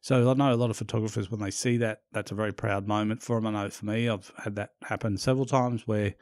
So 0.00 0.30
I 0.30 0.34
know 0.34 0.52
a 0.52 0.56
lot 0.56 0.70
of 0.70 0.78
photographers 0.78 1.30
when 1.30 1.40
they 1.40 1.50
see 1.50 1.76
that, 1.78 2.00
that's 2.10 2.30
a 2.30 2.34
very 2.34 2.52
proud 2.52 2.88
moment 2.88 3.22
for 3.22 3.36
them. 3.36 3.48
I 3.48 3.64
know 3.64 3.68
for 3.68 3.84
me, 3.84 4.08
I've 4.08 4.32
had 4.38 4.56
that 4.56 4.70
happen 4.82 5.18
several 5.18 5.44
times 5.44 5.86
where 5.86 6.14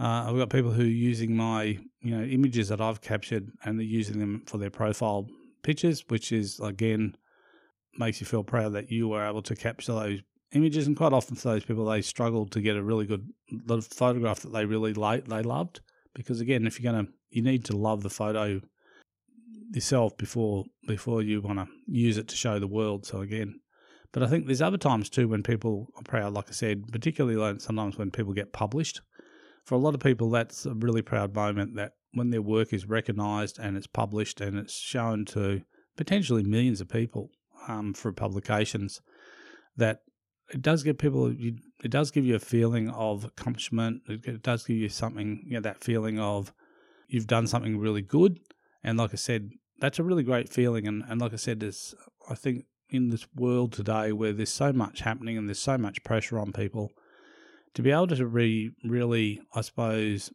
uh, 0.00 0.24
I've 0.26 0.38
got 0.38 0.48
people 0.48 0.70
who 0.70 0.84
are 0.84 0.86
using 0.86 1.36
my 1.36 1.78
you 2.00 2.16
know 2.16 2.22
images 2.22 2.68
that 2.68 2.80
I've 2.80 3.00
captured 3.00 3.50
and 3.64 3.78
they're 3.78 3.84
using 3.84 4.18
them 4.18 4.42
for 4.46 4.58
their 4.58 4.70
profile 4.70 5.26
pictures, 5.62 6.04
which 6.08 6.32
is 6.32 6.60
again 6.60 7.16
makes 7.98 8.20
you 8.20 8.26
feel 8.26 8.44
proud 8.44 8.72
that 8.74 8.90
you 8.90 9.08
were 9.08 9.26
able 9.26 9.42
to 9.42 9.56
capture 9.56 9.92
those 9.92 10.20
images. 10.52 10.86
And 10.86 10.96
quite 10.96 11.12
often 11.12 11.36
for 11.36 11.48
those 11.48 11.64
people, 11.64 11.84
they 11.84 12.02
struggle 12.02 12.46
to 12.46 12.60
get 12.60 12.76
a 12.76 12.82
really 12.82 13.06
good 13.06 13.28
photograph 13.82 14.40
that 14.40 14.52
they 14.52 14.64
really 14.64 14.94
like, 14.94 15.26
they 15.26 15.42
loved 15.42 15.80
because 16.14 16.40
again, 16.40 16.66
if 16.66 16.80
you're 16.80 16.92
gonna 16.92 17.08
you 17.30 17.42
need 17.42 17.64
to 17.66 17.76
love 17.76 18.02
the 18.02 18.10
photo 18.10 18.60
yourself 19.70 20.16
before 20.16 20.64
before 20.86 21.22
you 21.22 21.40
want 21.40 21.58
to 21.58 21.66
use 21.86 22.16
it 22.18 22.28
to 22.28 22.36
show 22.36 22.58
the 22.58 22.66
world. 22.66 23.06
So 23.06 23.20
again, 23.20 23.60
but 24.12 24.22
I 24.22 24.26
think 24.26 24.46
there's 24.46 24.62
other 24.62 24.78
times 24.78 25.08
too 25.08 25.28
when 25.28 25.42
people 25.42 25.88
are 25.96 26.02
proud. 26.02 26.32
Like 26.32 26.48
I 26.48 26.52
said, 26.52 26.90
particularly 26.90 27.58
sometimes 27.60 27.96
when 27.96 28.10
people 28.10 28.32
get 28.32 28.52
published. 28.52 29.00
For 29.64 29.74
a 29.74 29.78
lot 29.78 29.94
of 29.94 30.00
people, 30.00 30.30
that's 30.30 30.64
a 30.64 30.74
really 30.74 31.02
proud 31.02 31.34
moment 31.34 31.76
that 31.76 31.92
when 32.14 32.30
their 32.30 32.40
work 32.40 32.72
is 32.72 32.88
recognised 32.88 33.58
and 33.58 33.76
it's 33.76 33.86
published 33.86 34.40
and 34.40 34.56
it's 34.56 34.72
shown 34.72 35.26
to 35.26 35.60
potentially 35.96 36.42
millions 36.42 36.80
of 36.80 36.88
people 36.88 37.30
um, 37.68 37.92
through 37.92 38.14
publications, 38.14 39.02
that 39.76 40.00
it 40.50 40.62
does 40.62 40.82
give 40.82 40.98
people, 40.98 41.26
it 41.28 41.90
does 41.90 42.10
give 42.10 42.24
you 42.24 42.34
a 42.34 42.40
feeling 42.40 42.88
of 42.90 43.24
accomplishment. 43.24 44.02
It 44.08 44.42
does 44.42 44.64
give 44.64 44.76
you 44.76 44.88
something, 44.88 45.42
you 45.46 45.54
know, 45.54 45.60
that 45.60 45.84
feeling 45.84 46.18
of 46.18 46.52
you've 47.08 47.26
done 47.26 47.46
something 47.46 47.78
really 47.78 48.02
good 48.02 48.38
and 48.82 48.98
like 48.98 49.12
I 49.12 49.16
said, 49.16 49.50
that's 49.80 49.98
a 49.98 50.04
really 50.04 50.22
great 50.22 50.48
feeling. 50.48 50.86
And, 50.86 51.04
and 51.08 51.20
like 51.20 51.32
I 51.32 51.36
said, 51.36 51.60
there's, 51.60 51.94
I 52.28 52.34
think 52.34 52.64
in 52.90 53.10
this 53.10 53.26
world 53.34 53.72
today 53.72 54.12
where 54.12 54.32
there's 54.32 54.50
so 54.50 54.72
much 54.72 55.00
happening 55.00 55.36
and 55.36 55.48
there's 55.48 55.58
so 55.58 55.78
much 55.78 56.02
pressure 56.04 56.38
on 56.38 56.52
people, 56.52 56.92
to 57.74 57.82
be 57.82 57.90
able 57.90 58.06
to 58.08 58.26
re, 58.26 58.72
really, 58.84 59.40
I 59.54 59.60
suppose, 59.60 60.32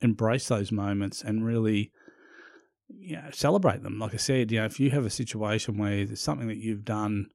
embrace 0.00 0.48
those 0.48 0.72
moments 0.72 1.22
and 1.22 1.44
really 1.44 1.92
you 2.88 3.16
know, 3.16 3.30
celebrate 3.32 3.82
them. 3.82 3.98
Like 3.98 4.14
I 4.14 4.18
said, 4.18 4.52
you 4.52 4.60
know, 4.60 4.66
if 4.66 4.78
you 4.78 4.90
have 4.90 5.06
a 5.06 5.10
situation 5.10 5.78
where 5.78 6.04
there's 6.04 6.20
something 6.20 6.48
that 6.48 6.58
you've 6.58 6.84
done 6.84 7.28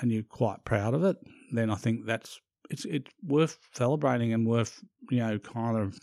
and 0.00 0.10
you're 0.10 0.22
quite 0.22 0.64
proud 0.64 0.94
of 0.94 1.04
it, 1.04 1.16
then 1.52 1.70
I 1.70 1.74
think 1.76 2.06
that's 2.06 2.40
it's 2.70 2.84
it's 2.84 3.10
worth 3.22 3.58
celebrating 3.74 4.32
and 4.32 4.46
worth 4.46 4.82
you 5.10 5.18
know 5.18 5.38
kind 5.38 5.76
of 5.76 5.98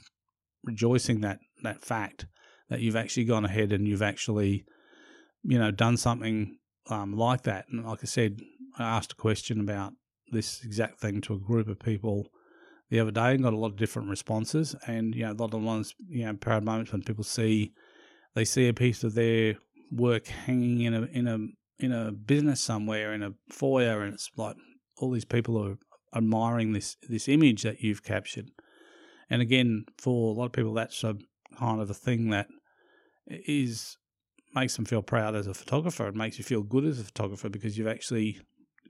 rejoicing 0.63 1.21
that 1.21 1.39
that 1.63 1.83
fact 1.83 2.25
that 2.69 2.81
you've 2.81 2.95
actually 2.95 3.25
gone 3.25 3.45
ahead 3.45 3.71
and 3.71 3.87
you've 3.87 4.01
actually, 4.01 4.63
you 5.43 5.57
know, 5.57 5.71
done 5.71 5.97
something 5.97 6.57
um, 6.89 7.13
like 7.13 7.43
that. 7.43 7.65
And 7.69 7.85
like 7.85 7.99
I 8.03 8.05
said, 8.05 8.39
I 8.77 8.83
asked 8.83 9.13
a 9.13 9.15
question 9.15 9.59
about 9.59 9.93
this 10.31 10.63
exact 10.63 10.99
thing 10.99 11.21
to 11.21 11.33
a 11.33 11.39
group 11.39 11.67
of 11.67 11.79
people 11.79 12.27
the 12.89 12.99
other 12.99 13.11
day 13.11 13.33
and 13.33 13.43
got 13.43 13.53
a 13.53 13.57
lot 13.57 13.71
of 13.71 13.77
different 13.77 14.09
responses. 14.09 14.75
And 14.87 15.15
you 15.15 15.25
know, 15.25 15.31
a 15.31 15.33
lot 15.33 15.45
of 15.45 15.51
the 15.51 15.57
ones, 15.57 15.95
you 16.07 16.25
know, 16.25 16.33
proud 16.35 16.63
moments 16.63 16.91
when 16.91 17.01
people 17.01 17.23
see 17.23 17.73
they 18.35 18.45
see 18.45 18.67
a 18.67 18.73
piece 18.73 19.03
of 19.03 19.15
their 19.15 19.55
work 19.91 20.27
hanging 20.27 20.81
in 20.81 20.93
a 20.93 21.01
in 21.05 21.27
a 21.27 21.37
in 21.79 21.91
a 21.91 22.11
business 22.11 22.61
somewhere 22.61 23.13
in 23.13 23.23
a 23.23 23.33
foyer, 23.49 24.01
and 24.01 24.13
it's 24.13 24.29
like 24.35 24.55
all 24.97 25.11
these 25.11 25.25
people 25.25 25.57
are 25.57 25.77
admiring 26.15 26.73
this 26.73 26.97
this 27.07 27.27
image 27.27 27.63
that 27.63 27.81
you've 27.81 28.03
captured. 28.03 28.49
And 29.29 29.41
again, 29.41 29.85
for 29.97 30.33
a 30.33 30.37
lot 30.37 30.47
of 30.47 30.51
people, 30.51 30.73
that's 30.73 31.03
a 31.03 31.15
kind 31.57 31.81
of 31.81 31.89
a 31.89 31.93
thing 31.93 32.29
that 32.31 32.47
is 33.27 33.97
makes 34.55 34.75
them 34.75 34.85
feel 34.85 35.03
proud 35.03 35.35
as 35.35 35.47
a 35.47 35.53
photographer. 35.53 36.07
It 36.07 36.15
makes 36.15 36.37
you 36.37 36.43
feel 36.43 36.63
good 36.63 36.85
as 36.85 36.99
a 36.99 37.03
photographer 37.03 37.49
because 37.49 37.77
you've 37.77 37.87
actually 37.87 38.39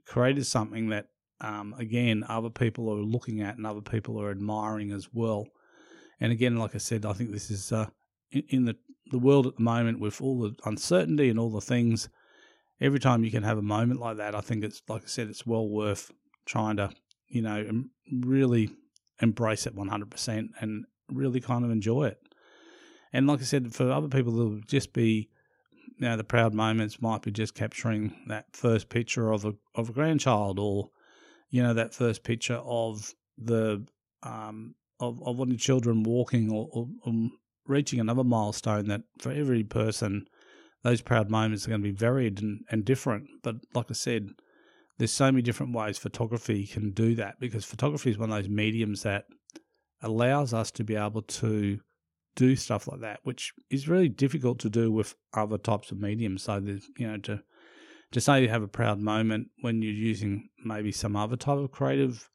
created 0.06 0.46
something 0.46 0.88
that, 0.88 1.08
um, 1.42 1.74
again, 1.78 2.24
other 2.28 2.48
people 2.48 2.88
are 2.90 3.02
looking 3.02 3.42
at 3.42 3.58
and 3.58 3.66
other 3.66 3.82
people 3.82 4.20
are 4.20 4.30
admiring 4.30 4.90
as 4.90 5.08
well. 5.12 5.46
And 6.18 6.32
again, 6.32 6.56
like 6.56 6.74
I 6.74 6.78
said, 6.78 7.04
I 7.04 7.12
think 7.12 7.30
this 7.30 7.50
is 7.50 7.72
uh, 7.72 7.88
in, 8.30 8.42
in 8.48 8.64
the 8.64 8.76
the 9.10 9.18
world 9.18 9.46
at 9.46 9.56
the 9.56 9.62
moment 9.62 9.98
with 9.98 10.20
all 10.20 10.40
the 10.40 10.54
uncertainty 10.64 11.28
and 11.28 11.38
all 11.38 11.50
the 11.50 11.60
things. 11.60 12.08
Every 12.80 12.98
time 12.98 13.24
you 13.24 13.30
can 13.30 13.42
have 13.42 13.58
a 13.58 13.62
moment 13.62 14.00
like 14.00 14.16
that, 14.16 14.34
I 14.34 14.40
think 14.40 14.64
it's 14.64 14.82
like 14.88 15.02
I 15.02 15.06
said, 15.06 15.28
it's 15.28 15.46
well 15.46 15.68
worth 15.68 16.10
trying 16.46 16.76
to, 16.76 16.90
you 17.28 17.42
know, 17.42 17.84
really 18.10 18.70
embrace 19.20 19.66
it 19.66 19.76
100% 19.76 20.48
and 20.60 20.84
really 21.10 21.40
kind 21.40 21.64
of 21.64 21.70
enjoy 21.70 22.04
it. 22.04 22.20
And 23.12 23.26
like 23.26 23.40
I 23.40 23.44
said, 23.44 23.74
for 23.74 23.90
other 23.90 24.08
people, 24.08 24.38
it'll 24.38 24.60
just 24.60 24.92
be, 24.92 25.28
you 25.98 26.08
know, 26.08 26.16
the 26.16 26.24
proud 26.24 26.54
moments 26.54 27.02
might 27.02 27.22
be 27.22 27.30
just 27.30 27.54
capturing 27.54 28.14
that 28.28 28.46
first 28.52 28.88
picture 28.88 29.32
of 29.32 29.44
a 29.44 29.54
of 29.74 29.90
a 29.90 29.92
grandchild, 29.92 30.58
or 30.58 30.90
you 31.50 31.62
know, 31.62 31.74
that 31.74 31.94
first 31.94 32.22
picture 32.22 32.60
of 32.64 33.14
the 33.36 33.84
um, 34.22 34.74
of 35.00 35.20
of 35.26 35.38
one 35.38 35.48
of 35.48 35.52
the 35.52 35.58
children 35.58 36.02
walking 36.02 36.50
or, 36.50 36.68
or, 36.72 36.88
or 37.04 37.12
reaching 37.66 38.00
another 38.00 38.24
milestone. 38.24 38.86
That 38.88 39.02
for 39.18 39.32
every 39.32 39.64
person, 39.64 40.28
those 40.82 41.00
proud 41.00 41.30
moments 41.30 41.66
are 41.66 41.70
going 41.70 41.82
to 41.82 41.88
be 41.88 41.94
varied 41.94 42.40
and, 42.40 42.60
and 42.70 42.84
different. 42.84 43.26
But 43.42 43.56
like 43.74 43.86
I 43.90 43.94
said, 43.94 44.30
there's 44.98 45.12
so 45.12 45.30
many 45.30 45.42
different 45.42 45.74
ways 45.74 45.98
photography 45.98 46.66
can 46.66 46.92
do 46.92 47.14
that 47.16 47.40
because 47.40 47.64
photography 47.64 48.10
is 48.10 48.18
one 48.18 48.30
of 48.30 48.36
those 48.36 48.48
mediums 48.48 49.02
that 49.02 49.24
allows 50.02 50.54
us 50.54 50.70
to 50.72 50.84
be 50.84 50.96
able 50.96 51.22
to 51.22 51.80
do 52.36 52.56
stuff 52.56 52.86
like 52.86 53.00
that, 53.00 53.20
which 53.22 53.52
is 53.70 53.88
really 53.88 54.08
difficult 54.08 54.58
to 54.60 54.70
do 54.70 54.90
with 54.90 55.14
other 55.34 55.58
types 55.58 55.90
of 55.90 55.98
mediums. 55.98 56.44
So 56.44 56.60
there's 56.60 56.88
you 56.96 57.06
know 57.06 57.18
to 57.18 57.42
to 58.12 58.20
say 58.20 58.42
you 58.42 58.48
have 58.48 58.62
a 58.62 58.68
proud 58.68 59.00
moment 59.00 59.48
when 59.60 59.82
you're 59.82 59.92
using 59.92 60.48
maybe 60.64 60.92
some 60.92 61.16
other 61.16 61.36
type 61.36 61.58
of 61.58 61.70
creative 61.70 62.28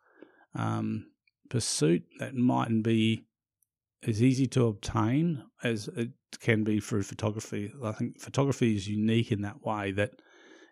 um, 0.54 1.08
pursuit 1.50 2.04
that 2.20 2.34
mightn't 2.34 2.84
be 2.84 3.26
as 4.08 4.22
easy 4.22 4.48
to 4.48 4.68
obtain 4.68 5.44
as 5.64 5.88
it 5.90 6.10
can 6.40 6.64
be 6.64 6.80
through 6.80 7.04
photography. 7.04 7.74
I 7.84 7.92
think 7.92 8.20
photography 8.20 8.76
is 8.76 8.88
unique 8.88 9.32
in 9.32 9.42
that 9.42 9.66
way 9.66 9.92
that 9.94 10.12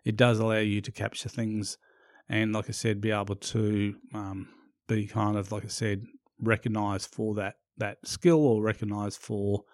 it 0.04 0.16
does 0.16 0.38
allow 0.38 0.58
you 0.58 0.80
to 0.82 0.92
capture 0.92 1.28
things 1.28 1.78
and, 2.28 2.52
like 2.52 2.68
I 2.68 2.72
said, 2.72 3.00
be 3.00 3.10
able 3.10 3.36
to 3.36 3.96
um, 4.14 4.48
be 4.88 5.06
kind 5.06 5.36
of, 5.36 5.52
like 5.52 5.64
I 5.64 5.68
said, 5.68 6.04
recognized 6.40 7.14
for 7.14 7.34
that 7.34 7.56
that 7.76 7.98
skill 8.04 8.38
or 8.38 8.62
recognized 8.62 9.20
for 9.20 9.64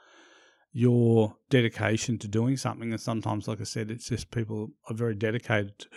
your 0.72 1.36
dedication 1.50 2.18
to 2.18 2.28
doing 2.28 2.56
something. 2.56 2.90
And 2.92 3.00
sometimes, 3.00 3.46
like 3.46 3.60
I 3.60 3.64
said, 3.64 3.90
it's 3.90 4.08
just 4.08 4.30
people 4.30 4.70
are 4.88 4.94
very 4.94 5.14
dedicated. 5.14 5.78
To, 5.80 5.88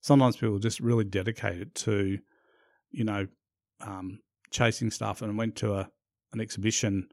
sometimes 0.00 0.36
people 0.36 0.56
are 0.56 0.60
just 0.60 0.80
really 0.80 1.04
dedicated 1.04 1.74
to, 1.76 2.18
you 2.90 3.04
know, 3.04 3.26
um, 3.80 4.20
chasing 4.54 4.90
stuff. 4.90 5.20
And 5.20 5.36
went 5.36 5.56
to 5.56 5.74
a 5.74 5.90
an 6.32 6.40
exhibition 6.40 7.08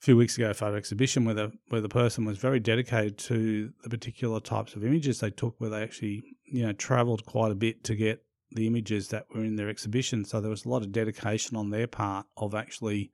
a 0.00 0.04
few 0.04 0.16
weeks 0.16 0.36
ago, 0.36 0.50
a 0.50 0.54
photo 0.54 0.76
exhibition 0.76 1.24
where 1.24 1.34
the 1.34 1.52
where 1.68 1.80
the 1.80 1.88
person 1.88 2.24
was 2.24 2.38
very 2.38 2.60
dedicated 2.60 3.18
to 3.18 3.72
the 3.82 3.90
particular 3.90 4.40
types 4.40 4.74
of 4.74 4.84
images 4.84 5.20
they 5.20 5.30
took, 5.30 5.60
where 5.60 5.70
they 5.70 5.82
actually 5.82 6.24
you 6.46 6.66
know 6.66 6.72
travelled 6.72 7.26
quite 7.26 7.52
a 7.52 7.56
bit 7.56 7.84
to 7.84 7.94
get 7.94 8.22
the 8.54 8.66
images 8.66 9.08
that 9.08 9.26
were 9.34 9.44
in 9.44 9.56
their 9.56 9.68
exhibition. 9.68 10.24
So 10.24 10.40
there 10.40 10.50
was 10.50 10.64
a 10.64 10.68
lot 10.68 10.82
of 10.82 10.92
dedication 10.92 11.56
on 11.56 11.70
their 11.70 11.86
part 11.86 12.26
of 12.36 12.54
actually, 12.54 13.10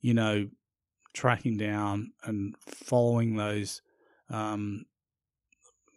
you 0.00 0.14
know, 0.14 0.48
tracking 1.12 1.56
down 1.56 2.12
and 2.24 2.54
following 2.66 3.36
those, 3.36 3.82
um, 4.30 4.86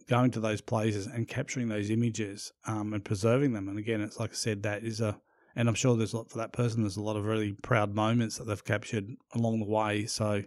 going 0.10 0.32
to 0.32 0.41
those 0.41 0.60
places 0.60 1.08
and 1.08 1.27
capturing 1.27 1.69
those 1.69 1.89
images 1.89 2.51
um, 2.67 2.93
and 2.93 3.06
preserving 3.06 3.53
them. 3.53 3.69
And 3.69 3.79
again, 3.79 4.01
it's 4.01 4.19
like 4.19 4.32
I 4.32 4.36
said, 4.36 4.63
that 4.63 4.84
is 4.84 4.99
a, 4.99 5.17
and 5.56 5.68
I'm 5.68 5.76
sure 5.76 5.96
there's 5.96 6.13
a 6.13 6.18
lot 6.18 6.30
for 6.30 6.38
that 6.39 6.54
person. 6.54 6.82
There's 6.82 6.98
a 6.98 7.02
lot 7.02 7.18
of 7.18 7.26
really 7.26 7.54
proud 7.54 7.94
moments 7.94 8.38
that 8.38 8.46
they've 8.46 8.63
captured 8.63 9.08
along 9.34 9.60
the 9.60 9.66
way. 9.66 10.06
So, 10.06 10.44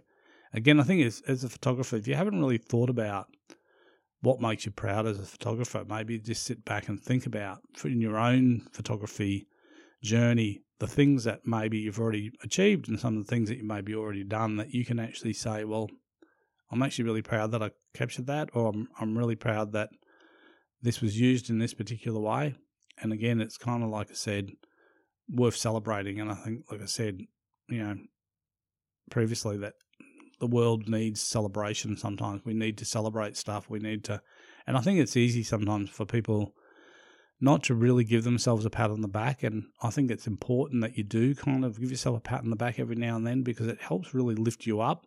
again, 0.53 0.79
I 0.79 0.83
think 0.83 1.03
as, 1.03 1.21
as 1.27 1.43
a 1.43 1.49
photographer, 1.49 1.95
if 1.95 2.07
you 2.07 2.15
haven't 2.15 2.39
really 2.39 2.57
thought 2.57 2.89
about 2.89 3.27
what 4.21 4.41
makes 4.41 4.65
you 4.65 4.71
proud 4.71 5.05
as 5.05 5.19
a 5.19 5.23
photographer. 5.23 5.85
Maybe 5.87 6.19
just 6.19 6.43
sit 6.43 6.65
back 6.65 6.87
and 6.87 7.01
think 7.01 7.25
about 7.25 7.59
in 7.83 8.01
your 8.01 8.17
own 8.17 8.61
photography 8.71 9.47
journey 10.03 10.61
the 10.79 10.87
things 10.87 11.23
that 11.23 11.45
maybe 11.45 11.79
you've 11.79 11.99
already 11.99 12.31
achieved 12.43 12.87
and 12.87 12.99
some 12.99 13.17
of 13.17 13.25
the 13.25 13.29
things 13.29 13.49
that 13.49 13.57
you 13.57 13.63
maybe 13.63 13.95
already 13.95 14.23
done 14.23 14.57
that 14.57 14.73
you 14.73 14.85
can 14.85 14.99
actually 14.99 15.33
say, 15.33 15.63
well, 15.63 15.89
I'm 16.71 16.83
actually 16.83 17.05
really 17.05 17.21
proud 17.21 17.51
that 17.51 17.63
I 17.63 17.71
captured 17.93 18.27
that, 18.27 18.49
or 18.53 18.69
I'm, 18.69 18.87
I'm 18.99 19.17
really 19.17 19.35
proud 19.35 19.71
that 19.71 19.89
this 20.81 21.01
was 21.01 21.19
used 21.19 21.49
in 21.49 21.57
this 21.57 21.73
particular 21.73 22.19
way. 22.19 22.55
And 22.99 23.11
again, 23.11 23.41
it's 23.41 23.57
kind 23.57 23.83
of 23.83 23.89
like 23.89 24.11
I 24.11 24.15
said, 24.15 24.51
worth 25.29 25.55
celebrating. 25.55 26.19
And 26.19 26.31
I 26.31 26.35
think, 26.35 26.65
like 26.71 26.81
I 26.81 26.85
said, 26.85 27.19
you 27.69 27.83
know, 27.83 27.95
previously, 29.09 29.57
that 29.57 29.73
the 30.39 30.47
world 30.47 30.87
needs 30.87 31.21
celebration 31.21 31.97
sometimes. 31.97 32.41
We 32.45 32.53
need 32.53 32.77
to 32.77 32.85
celebrate 32.85 33.37
stuff. 33.37 33.69
We 33.69 33.79
need 33.79 34.03
to, 34.05 34.21
and 34.65 34.77
I 34.77 34.81
think 34.81 34.99
it's 34.99 35.17
easy 35.17 35.43
sometimes 35.43 35.89
for 35.89 36.05
people 36.05 36.53
not 37.39 37.63
to 37.63 37.75
really 37.75 38.03
give 38.03 38.23
themselves 38.23 38.65
a 38.65 38.69
pat 38.69 38.89
on 38.89 39.01
the 39.01 39.07
back. 39.07 39.43
And 39.43 39.65
I 39.81 39.89
think 39.89 40.09
it's 40.09 40.27
important 40.27 40.81
that 40.81 40.97
you 40.97 41.03
do 41.03 41.35
kind 41.35 41.63
of 41.63 41.79
give 41.79 41.91
yourself 41.91 42.17
a 42.17 42.21
pat 42.21 42.41
on 42.41 42.49
the 42.49 42.55
back 42.55 42.79
every 42.79 42.95
now 42.95 43.15
and 43.15 43.25
then 43.27 43.43
because 43.43 43.67
it 43.67 43.81
helps 43.81 44.13
really 44.13 44.35
lift 44.35 44.65
you 44.65 44.81
up. 44.81 45.05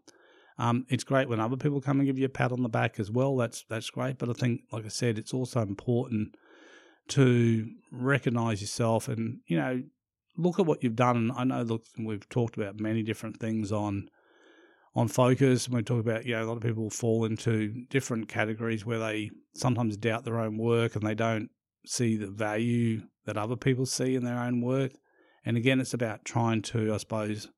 Um, 0.58 0.84
it's 0.88 1.04
great 1.04 1.28
when 1.28 1.40
other 1.40 1.56
people 1.56 1.80
come 1.80 1.98
and 2.00 2.06
give 2.06 2.18
you 2.18 2.26
a 2.26 2.30
pat 2.30 2.52
on 2.52 2.62
the 2.62 2.68
back 2.68 3.00
as 3.00 3.10
well. 3.10 3.34
That's 3.36 3.64
that's 3.68 3.88
great. 3.88 4.18
But 4.18 4.28
I 4.28 4.34
think, 4.34 4.60
like 4.70 4.84
I 4.84 4.88
said, 4.88 5.18
it's 5.18 5.32
also 5.32 5.62
important 5.62 6.36
to 7.08 7.66
recognize 7.90 8.60
yourself 8.60 9.08
and 9.08 9.40
you 9.46 9.56
know 9.56 9.82
look 10.36 10.58
at 10.58 10.66
what 10.66 10.82
you've 10.82 10.96
done. 10.96 11.16
And 11.16 11.32
I 11.32 11.44
know, 11.44 11.62
look, 11.62 11.84
we've 11.98 12.28
talked 12.28 12.56
about 12.56 12.80
many 12.80 13.02
different 13.02 13.38
things 13.38 13.72
on 13.72 14.08
on 14.94 15.08
focus. 15.08 15.66
And 15.66 15.76
we 15.76 15.82
talk 15.82 16.00
about, 16.00 16.26
you 16.26 16.34
know, 16.34 16.44
a 16.44 16.46
lot 16.46 16.56
of 16.56 16.62
people 16.62 16.90
fall 16.90 17.24
into 17.24 17.84
different 17.90 18.28
categories 18.28 18.84
where 18.84 18.98
they 18.98 19.30
sometimes 19.54 19.96
doubt 19.96 20.24
their 20.24 20.40
own 20.40 20.58
work 20.58 20.96
and 20.96 21.06
they 21.06 21.14
don't 21.14 21.50
see 21.86 22.16
the 22.16 22.30
value 22.30 23.02
that 23.24 23.36
other 23.36 23.56
people 23.56 23.86
see 23.86 24.14
in 24.14 24.24
their 24.24 24.38
own 24.38 24.60
work. 24.60 24.92
And 25.44 25.56
again, 25.56 25.80
it's 25.80 25.94
about 25.94 26.24
trying 26.24 26.62
to, 26.62 26.92
I 26.92 26.96
suppose, 26.98 27.48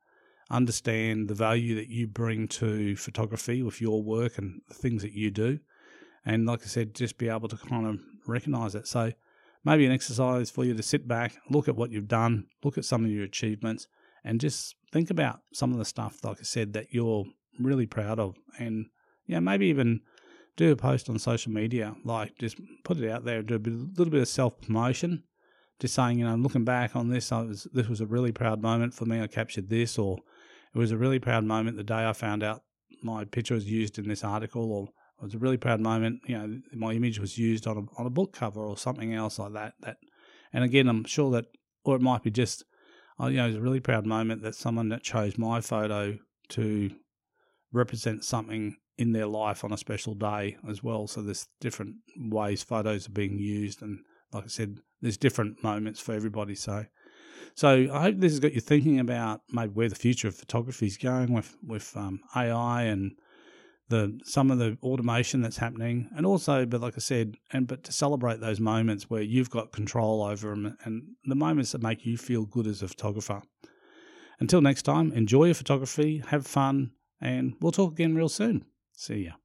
understand 0.50 1.28
the 1.28 1.34
value 1.34 1.74
that 1.76 1.88
you 1.88 2.06
bring 2.06 2.46
to 2.46 2.94
photography 2.96 3.62
with 3.62 3.80
your 3.80 4.02
work 4.02 4.38
and 4.38 4.60
the 4.68 4.74
things 4.74 5.02
that 5.02 5.12
you 5.12 5.30
do. 5.30 5.58
And 6.24 6.46
like 6.46 6.62
I 6.62 6.66
said, 6.66 6.94
just 6.94 7.18
be 7.18 7.28
able 7.28 7.48
to 7.48 7.56
kind 7.56 7.86
of 7.86 7.98
recognize 8.26 8.74
it. 8.74 8.86
So 8.86 9.12
maybe 9.64 9.86
an 9.86 9.92
exercise 9.92 10.50
for 10.50 10.64
you 10.64 10.74
to 10.74 10.82
sit 10.82 11.06
back, 11.06 11.34
look 11.50 11.68
at 11.68 11.76
what 11.76 11.90
you've 11.90 12.08
done, 12.08 12.46
look 12.64 12.78
at 12.78 12.84
some 12.84 13.04
of 13.04 13.10
your 13.10 13.24
achievements, 13.24 13.86
and 14.24 14.40
just 14.40 14.76
think 14.92 15.10
about 15.10 15.40
some 15.52 15.72
of 15.72 15.78
the 15.78 15.84
stuff, 15.84 16.18
like 16.24 16.38
I 16.40 16.44
said, 16.44 16.72
that 16.72 16.92
you're 16.92 17.24
really 17.58 17.86
proud 17.86 18.18
of. 18.18 18.36
And, 18.58 18.86
yeah, 19.26 19.40
maybe 19.40 19.66
even 19.66 20.00
do 20.56 20.72
a 20.72 20.76
post 20.76 21.08
on 21.08 21.18
social 21.18 21.52
media, 21.52 21.94
like 22.04 22.36
just 22.38 22.60
put 22.84 22.98
it 22.98 23.10
out 23.10 23.24
there, 23.24 23.42
do 23.42 23.54
a, 23.54 23.58
bit, 23.58 23.72
little 23.72 24.10
bit 24.10 24.22
of 24.22 24.28
self 24.28 24.60
promotion, 24.60 25.24
just 25.80 25.94
saying, 25.94 26.18
you 26.18 26.24
know, 26.24 26.36
looking 26.36 26.64
back 26.64 26.94
on 26.94 27.08
this, 27.08 27.32
I 27.32 27.42
was, 27.42 27.66
this 27.72 27.88
was 27.88 28.00
a 28.00 28.06
really 28.06 28.32
proud 28.32 28.62
moment 28.62 28.94
for 28.94 29.04
me. 29.04 29.20
I 29.20 29.26
captured 29.26 29.68
this, 29.68 29.98
or 29.98 30.18
it 30.74 30.78
was 30.78 30.92
a 30.92 30.96
really 30.96 31.18
proud 31.18 31.44
moment 31.44 31.76
the 31.76 31.84
day 31.84 32.06
I 32.06 32.12
found 32.12 32.42
out 32.42 32.62
my 33.02 33.24
picture 33.24 33.54
was 33.54 33.68
used 33.68 33.98
in 33.98 34.08
this 34.08 34.22
article, 34.22 34.70
or 34.72 34.88
it 35.22 35.26
was 35.26 35.34
a 35.34 35.38
really 35.38 35.56
proud 35.56 35.80
moment, 35.80 36.20
you 36.26 36.36
know, 36.36 36.60
my 36.74 36.92
image 36.92 37.18
was 37.20 37.38
used 37.38 37.66
on 37.66 37.76
a, 37.78 38.00
on 38.00 38.06
a 38.06 38.10
book 38.10 38.32
cover 38.32 38.60
or 38.60 38.76
something 38.76 39.14
else 39.14 39.38
like 39.38 39.52
that. 39.52 39.74
That, 39.80 39.96
and 40.52 40.64
again, 40.64 40.88
I'm 40.88 41.04
sure 41.04 41.30
that, 41.32 41.46
or 41.84 41.96
it 41.96 42.02
might 42.02 42.22
be 42.22 42.30
just 42.30 42.64
you 43.20 43.36
know, 43.36 43.44
it 43.44 43.48
was 43.48 43.56
a 43.56 43.60
really 43.60 43.80
proud 43.80 44.06
moment 44.06 44.42
that 44.42 44.54
someone 44.54 44.88
that 44.88 45.02
chose 45.02 45.38
my 45.38 45.60
photo 45.60 46.18
to 46.50 46.90
represent 47.72 48.24
something 48.24 48.76
in 48.98 49.12
their 49.12 49.26
life 49.26 49.64
on 49.64 49.72
a 49.72 49.76
special 49.76 50.14
day 50.14 50.56
as 50.68 50.82
well. 50.82 51.06
So 51.06 51.22
there's 51.22 51.46
different 51.60 51.96
ways 52.16 52.62
photos 52.62 53.08
are 53.08 53.12
being 53.12 53.38
used, 53.38 53.82
and 53.82 54.00
like 54.32 54.44
I 54.44 54.48
said, 54.48 54.78
there's 55.00 55.16
different 55.16 55.62
moments 55.62 56.00
for 56.00 56.14
everybody. 56.14 56.54
So, 56.54 56.84
so 57.54 57.88
I 57.92 58.02
hope 58.02 58.18
this 58.18 58.32
has 58.32 58.40
got 58.40 58.54
you 58.54 58.60
thinking 58.60 58.98
about 58.98 59.42
maybe 59.50 59.72
where 59.72 59.88
the 59.88 59.94
future 59.94 60.28
of 60.28 60.34
photography 60.34 60.86
is 60.86 60.96
going 60.96 61.32
with 61.32 61.56
with 61.62 61.96
um, 61.96 62.20
AI 62.34 62.82
and 62.82 63.12
the 63.92 64.18
some 64.24 64.50
of 64.50 64.58
the 64.58 64.76
automation 64.82 65.42
that's 65.42 65.58
happening, 65.58 66.08
and 66.16 66.26
also, 66.26 66.66
but 66.66 66.80
like 66.80 66.94
I 66.96 67.00
said, 67.00 67.36
and 67.52 67.66
but 67.66 67.84
to 67.84 67.92
celebrate 67.92 68.40
those 68.40 68.58
moments 68.58 69.08
where 69.08 69.22
you've 69.22 69.50
got 69.50 69.70
control 69.70 70.22
over 70.22 70.50
them, 70.50 70.76
and 70.84 71.02
the 71.24 71.36
moments 71.36 71.72
that 71.72 71.82
make 71.82 72.04
you 72.04 72.16
feel 72.16 72.44
good 72.44 72.66
as 72.66 72.82
a 72.82 72.88
photographer. 72.88 73.42
Until 74.40 74.60
next 74.60 74.82
time, 74.82 75.12
enjoy 75.12 75.44
your 75.44 75.54
photography, 75.54 76.22
have 76.28 76.46
fun, 76.46 76.90
and 77.20 77.54
we'll 77.60 77.70
talk 77.70 77.92
again 77.92 78.16
real 78.16 78.28
soon. 78.28 78.64
See 78.92 79.26
ya. 79.26 79.41